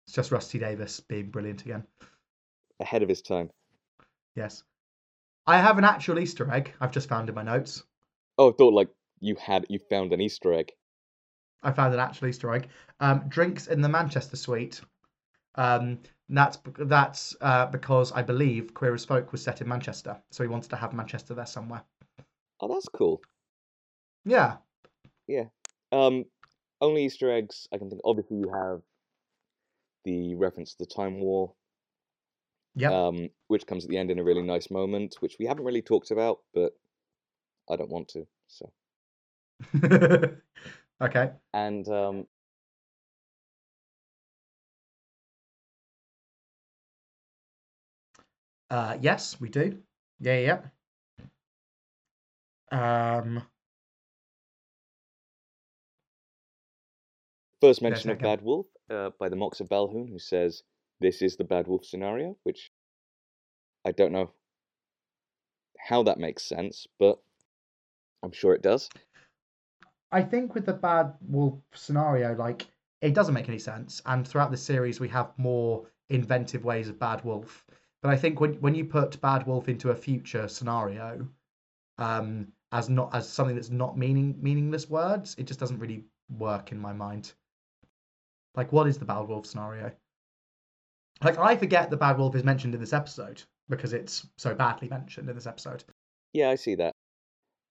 [0.05, 1.86] It's just Rusty Davies being brilliant again.
[2.80, 3.49] Ahead of his time.
[4.36, 4.64] yes.
[5.47, 7.84] I have an actual easter egg i've just found in my notes.
[8.38, 8.89] Oh, I thought like
[9.20, 10.72] you had you found an Easter egg.
[11.64, 12.70] I found an actual Easter egg.
[12.99, 14.82] Um, drinks in the Manchester suite.
[15.55, 15.99] Um,
[16.30, 20.47] that's that's uh, because I believe Queer as Folk was set in Manchester, so he
[20.49, 21.84] wanted to have Manchester there somewhere.
[22.62, 23.22] Oh, that's cool.
[24.26, 24.57] Yeah,
[25.28, 25.45] Yeah.
[25.91, 26.26] Um,
[26.82, 28.01] only Easter eggs I can think.
[28.05, 28.82] Obviously, you have
[30.05, 31.53] the reference to the Time War,
[32.76, 32.91] Yep.
[32.91, 35.82] um, which comes at the end in a really nice moment, which we haven't really
[35.82, 36.74] talked about, but
[37.70, 38.28] I don't want to.
[38.47, 38.72] So,
[41.02, 41.32] okay.
[41.54, 42.26] and um,
[48.70, 49.80] Uh, yes, we do.
[50.20, 50.62] Yeah,
[52.72, 53.18] yeah.
[53.18, 53.41] Um,
[57.62, 58.20] first mention of.
[58.20, 60.64] Bad Wolf uh, by the Moxx of Balhoon, who says
[61.00, 62.72] this is the Bad Wolf scenario, which
[63.86, 64.32] I don't know
[65.80, 67.18] how that makes sense, but
[68.22, 68.89] I'm sure it does.
[70.12, 72.68] I think with the bad wolf scenario, like
[73.01, 74.01] it doesn't make any sense.
[74.05, 77.66] And throughout the series, we have more inventive ways of bad wolf.
[78.01, 81.28] But I think when when you put bad wolf into a future scenario,
[81.97, 86.05] um, as not as something that's not meaning meaningless words, it just doesn't really
[86.38, 87.34] work in my mind.
[88.55, 89.91] Like, what is the bad wolf scenario?
[91.24, 94.88] Like, I forget the bad wolf is mentioned in this episode because it's so badly
[94.88, 95.84] mentioned in this episode.
[96.34, 96.93] Yeah, I see that.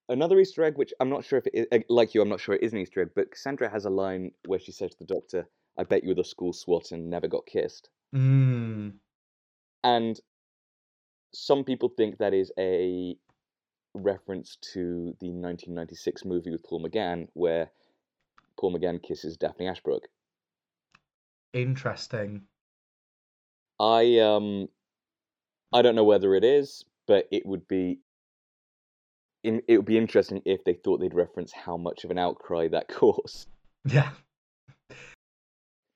[0.08, 2.54] Another Easter egg, which I'm not sure if it is, like you, I'm not sure
[2.54, 5.14] it is an Easter egg, but Cassandra has a line where she says to the
[5.14, 5.46] doctor,
[5.78, 7.90] I bet you were the school swat and never got kissed.
[8.14, 8.94] Mm.
[9.84, 10.20] And
[11.34, 13.16] some people think that is a
[13.94, 17.70] reference to the 1996 movie with Paul McGann, where
[18.58, 20.08] Paul McGann kisses Daphne Ashbrook.
[21.52, 22.42] Interesting.
[23.80, 24.68] I um,
[25.72, 28.00] I don't know whether it is, but it would be.
[29.44, 32.68] In, it would be interesting if they thought they'd reference how much of an outcry
[32.68, 33.48] that caused.
[33.84, 34.10] Yeah.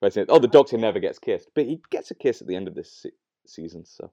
[0.02, 2.74] "Oh, the Doctor never gets kissed," but he gets a kiss at the end of
[2.74, 3.12] this se-
[3.46, 3.84] season.
[3.84, 4.10] So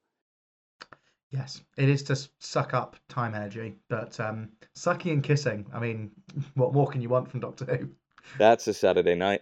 [1.31, 5.67] Yes, it is to suck up time energy, but um, sucking and kissing.
[5.71, 6.11] I mean,
[6.55, 7.89] what more can you want from Doctor Who?
[8.37, 9.41] that's a Saturday night.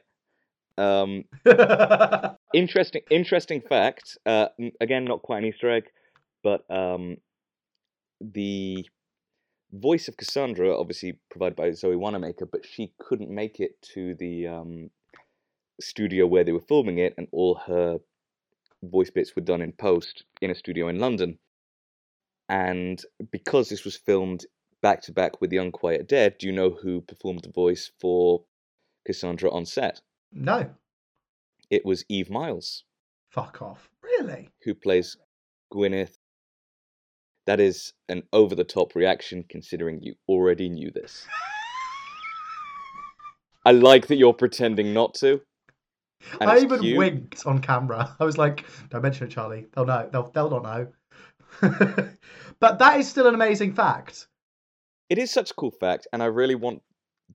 [0.77, 1.23] Um,
[2.53, 4.47] interesting interesting fact uh
[4.79, 5.85] again not quite an easter egg
[6.43, 7.17] but um
[8.21, 8.85] the
[9.71, 14.47] voice of cassandra obviously provided by zoe wanamaker but she couldn't make it to the
[14.47, 14.89] um
[15.79, 17.99] studio where they were filming it and all her
[18.83, 21.37] voice bits were done in post in a studio in london
[22.49, 24.45] and because this was filmed
[24.81, 28.43] back to back with the unquiet dead do you know who performed the voice for
[29.05, 30.01] cassandra on set
[30.31, 30.69] no,
[31.69, 32.83] it was eve miles
[33.29, 33.89] fuck off.
[34.01, 34.49] Really?
[34.63, 35.17] who plays
[35.71, 36.16] Gwyneth.
[37.47, 41.25] That is an over the top reaction considering you already knew this.
[43.65, 45.41] I like that you're pretending not to.
[46.41, 46.97] I even cute.
[46.97, 48.15] winked on camera.
[48.19, 49.65] I was like, "Don't mention it, Charlie.
[49.73, 50.09] They'll know.
[50.11, 50.87] They'll they'll not know."
[52.59, 54.27] but that is still an amazing fact.
[55.09, 56.81] It is such a cool fact, and I really want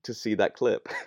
[0.03, 0.87] to see that clip.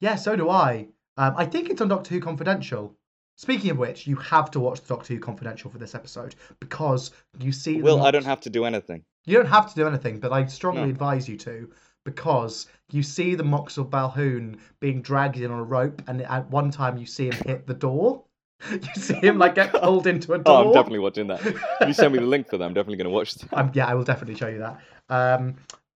[0.00, 0.86] Yeah, so do I.
[1.18, 2.96] Um, I think it's on Doctor Who Confidential.
[3.40, 7.10] Speaking of which, you have to watch the Doctor Who Confidential for this episode because
[7.38, 7.76] you see.
[7.78, 9.02] the Will, I don't have to do anything.
[9.24, 10.90] You don't have to do anything, but I strongly No.
[10.90, 11.70] advise you to
[12.04, 16.50] because you see the Moxx of Balhoon being dragged in on a rope, and at
[16.50, 18.24] one time you see him hit the door.
[18.70, 20.58] You see him like get pulled into a door.
[20.58, 21.42] Oh, I'm definitely watching that.
[21.86, 23.54] You send me the link for that, I'm definitely going to watch that.
[23.54, 24.80] Um, yeah, I will definitely show you that.
[25.08, 25.54] Um,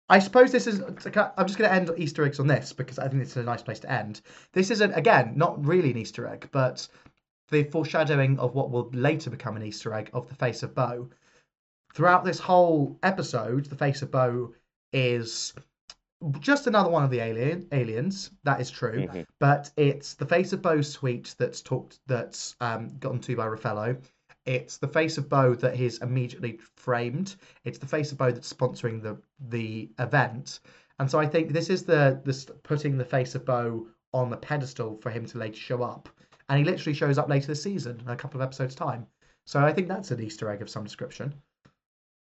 [0.08, 0.80] I suppose this is.
[0.80, 0.94] I'm
[1.48, 3.62] just going to end Easter eggs on this because I think this is a nice
[3.62, 4.20] place to end.
[4.52, 6.86] This is an, again not really an Easter egg, but
[7.50, 11.10] the foreshadowing of what will later become an Easter egg of the face of Boe.
[11.94, 14.54] Throughout this whole episode, the face of Boe
[14.92, 15.52] is
[16.38, 18.30] just another one of the alien aliens.
[18.44, 19.26] That is true, Mhm.
[19.40, 24.00] but it's the face of Boe suite that's talked that's um, gotten to by Raffalo.
[24.46, 27.36] It's the face of Boe that he's immediately framed.
[27.64, 29.16] It's the face of Boe that's sponsoring the
[29.48, 30.60] the event,
[30.98, 34.36] and so I think this is the this putting the face of Boe on the
[34.36, 36.08] pedestal for him to later show up,
[36.48, 39.06] and he literally shows up later this season in a couple of episodes time.
[39.46, 41.34] So I think that's an Easter egg of some description.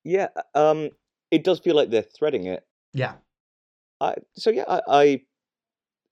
[0.03, 0.89] Yeah, um,
[1.31, 2.65] it does feel like they're threading it.
[2.93, 3.13] Yeah,
[4.01, 5.21] I, so yeah, I,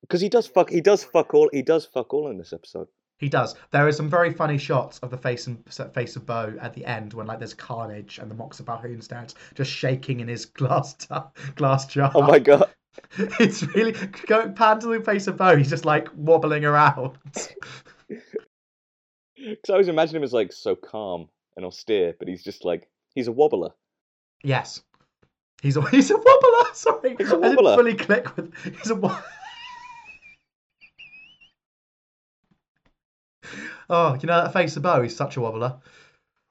[0.01, 2.87] because he does fuck, he does fuck all, he does fuck all in this episode.
[3.19, 3.55] he does.
[3.71, 5.63] There are some very funny shots of the face and
[5.93, 9.03] face of Boe at the end when like there's carnage and the Moxx of Balhoon
[9.03, 11.07] stands just shaking in his glass t-
[11.55, 12.11] glass jar.
[12.15, 12.69] Oh my god.
[13.39, 13.93] it's really
[14.27, 15.55] go pan to the face of Boe.
[15.57, 17.17] He's just like wobbling around.
[19.35, 22.87] Because I always imagine him as like so calm and austere, but he's just like
[23.15, 23.71] he's a wobbler.
[24.43, 24.81] Yes,
[25.61, 26.73] he's a he's a wobbler.
[26.75, 27.75] Sorry, He's a I didn't wobbler.
[27.75, 28.53] fully click with.
[28.63, 28.95] He's a.
[28.95, 29.17] wo-
[33.89, 35.01] oh, you know that face of Boe.
[35.01, 35.79] He's such a wobbler.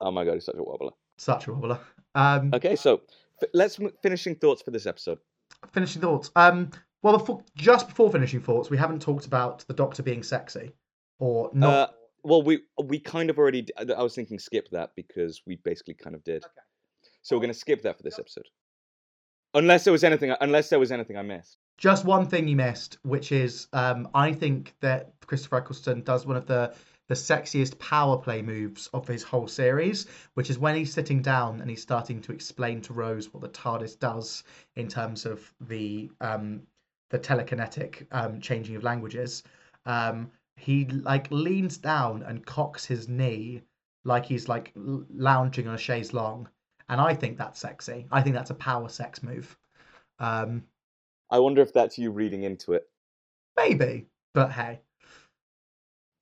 [0.01, 0.93] Oh my god, he's such a wobbler.
[1.19, 1.79] Such a wobbler.
[2.15, 3.01] Um, Okay, so
[3.43, 5.19] f- let's m- finishing thoughts for this episode.
[5.73, 6.31] finishing thoughts.
[6.37, 6.71] Um,
[7.03, 10.73] well, before, just before finishing thoughts, we haven't talked about the Doctor being sexy,
[11.23, 11.73] or not.
[11.73, 11.93] Uh,
[12.25, 13.67] well, we we kind of already.
[13.79, 16.45] I was thinking skip that because we basically kind of did.
[17.23, 18.49] So we're going to skip that for this episode.
[19.55, 21.59] Unless there was anything, unless there was anything I missed.
[21.79, 26.37] Just one thing you missed, which is um, I think that Christopher Eccleston does one
[26.37, 26.75] of the
[27.09, 31.61] the sexiest power play moves of his whole series, which is when he's sitting down
[31.61, 34.43] and he's starting to explain to Rose what the TARDIS does
[34.75, 36.63] in terms of the um,
[37.11, 39.45] the telekinetic um, changing of languages.
[39.87, 43.63] Um, he like leans down and cocks his knee
[44.05, 46.49] like he's like l- lounging on a chaise longue
[46.89, 48.07] and I think that's sexy.
[48.11, 49.57] I think that's a power sex move.
[50.19, 50.65] Um,
[51.31, 52.89] I wonder if that's you reading into it.
[53.57, 54.81] Maybe, but hey,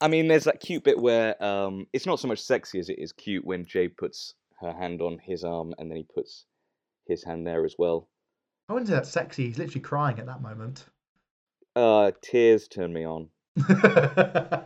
[0.00, 2.98] I mean, there's that cute bit where um, it's not so much sexy as it
[2.98, 6.46] is cute when Jay puts her hand on his arm and then he puts
[7.06, 8.08] his hand there as well.
[8.68, 9.46] I wouldn't say that's sexy.
[9.46, 10.86] He's literally crying at that moment.
[11.76, 13.28] Uh, tears turn me on.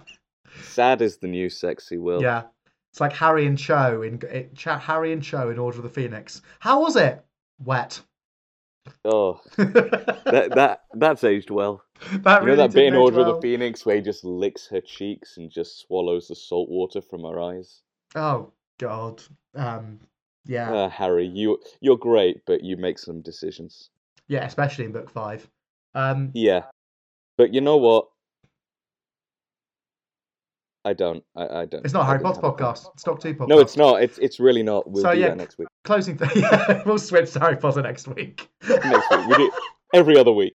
[0.63, 2.23] Sad is the new sexy, Will.
[2.23, 2.43] yeah,
[2.91, 5.89] it's like Harry and Cho in it, Cha- Harry and Cho in Order of the
[5.89, 6.43] Phoenix.
[6.61, 7.25] How was it?
[7.65, 8.01] Wet.
[9.05, 11.83] Oh, that that that that's aged well.
[12.13, 14.81] You really know that bit in Order of the Phoenix where he just licks her
[14.81, 17.83] cheeks and just swallows the salt water from her eyes.
[18.15, 19.23] Oh God.
[19.55, 20.01] Um,
[20.47, 23.91] Yeah, Uh, Harry, you you're great, but you make some decisions.
[24.29, 25.49] yeah, especially in book five.
[25.95, 26.65] Um, Yeah,
[27.39, 28.09] but you know what?
[30.85, 31.25] I don't.
[31.35, 31.85] I, I don't.
[31.85, 32.73] it's not Harry Potter have a plan.
[32.75, 32.93] podcast.
[32.95, 33.49] It's Doctor Who podcast.
[33.49, 34.03] No, it's not.
[34.03, 34.91] It's it's really not.
[34.91, 35.69] We'll So, do yeah, that next week.
[35.85, 36.31] Closing thing.
[36.37, 38.49] Yeah, we'll switch to Harry Potter next week.
[38.69, 39.27] Next week.
[39.29, 39.51] We do
[39.95, 40.55] every other week.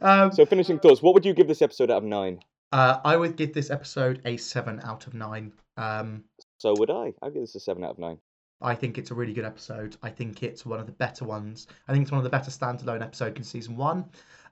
[0.00, 1.02] um, So finishing thoughts.
[1.02, 2.40] What would you give this episode out of nine?
[2.72, 5.52] uh, I would give this episode a seven out of nine.
[5.76, 6.24] Um,
[6.58, 7.12] So would I.
[7.22, 8.18] I'd give this a seven out of nine.
[8.60, 9.96] I think it's a really good episode.
[10.02, 11.68] I think it's one of the better ones.
[11.86, 14.06] I think it's one of the better standalone episodes in season one.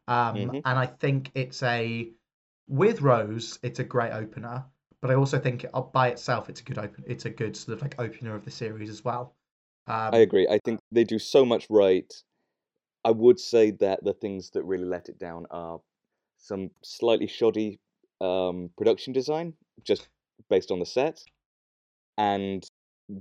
[0.06, 0.62] Um, Mhm.
[0.64, 2.12] And I think it's a,
[2.68, 4.64] with Rose, it's a great opener.
[5.02, 7.04] But I also think uh, by itself, it's a good open.
[7.06, 9.34] It's a good sort of like opener of the series as well.
[9.86, 10.48] Um, I agree.
[10.48, 12.12] I think they do so much right.
[13.04, 15.78] I would say that the things that really let it down are
[16.38, 17.78] some slightly shoddy
[18.20, 20.08] um, production design, just
[20.50, 21.20] based on the set,
[22.18, 22.64] and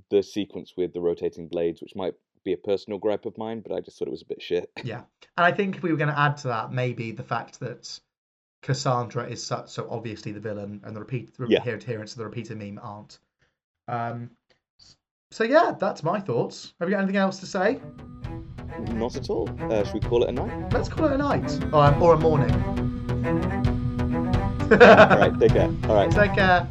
[0.10, 3.76] the sequence with the rotating blades, which might be a personal gripe of mine, but
[3.76, 4.72] I just thought it was a bit shit.
[4.84, 5.02] Yeah,
[5.38, 8.00] and I think if we were going to add to that, maybe the fact that
[8.66, 11.62] Cassandra is such so obviously the villain, and the repeat the Yeah.
[11.68, 13.20] adherents to the repeated meme aren't.
[13.88, 14.32] Um,
[15.30, 16.74] so yeah, that's my thoughts.
[16.80, 17.80] Have you got anything else to say?
[18.94, 19.48] Not at all.
[19.72, 20.74] Uh, should we call it a night?
[20.74, 22.52] Let's call it a night or, or a morning.
[24.72, 25.70] All right, take care.
[25.88, 26.10] All right.
[26.10, 26.68] Take care.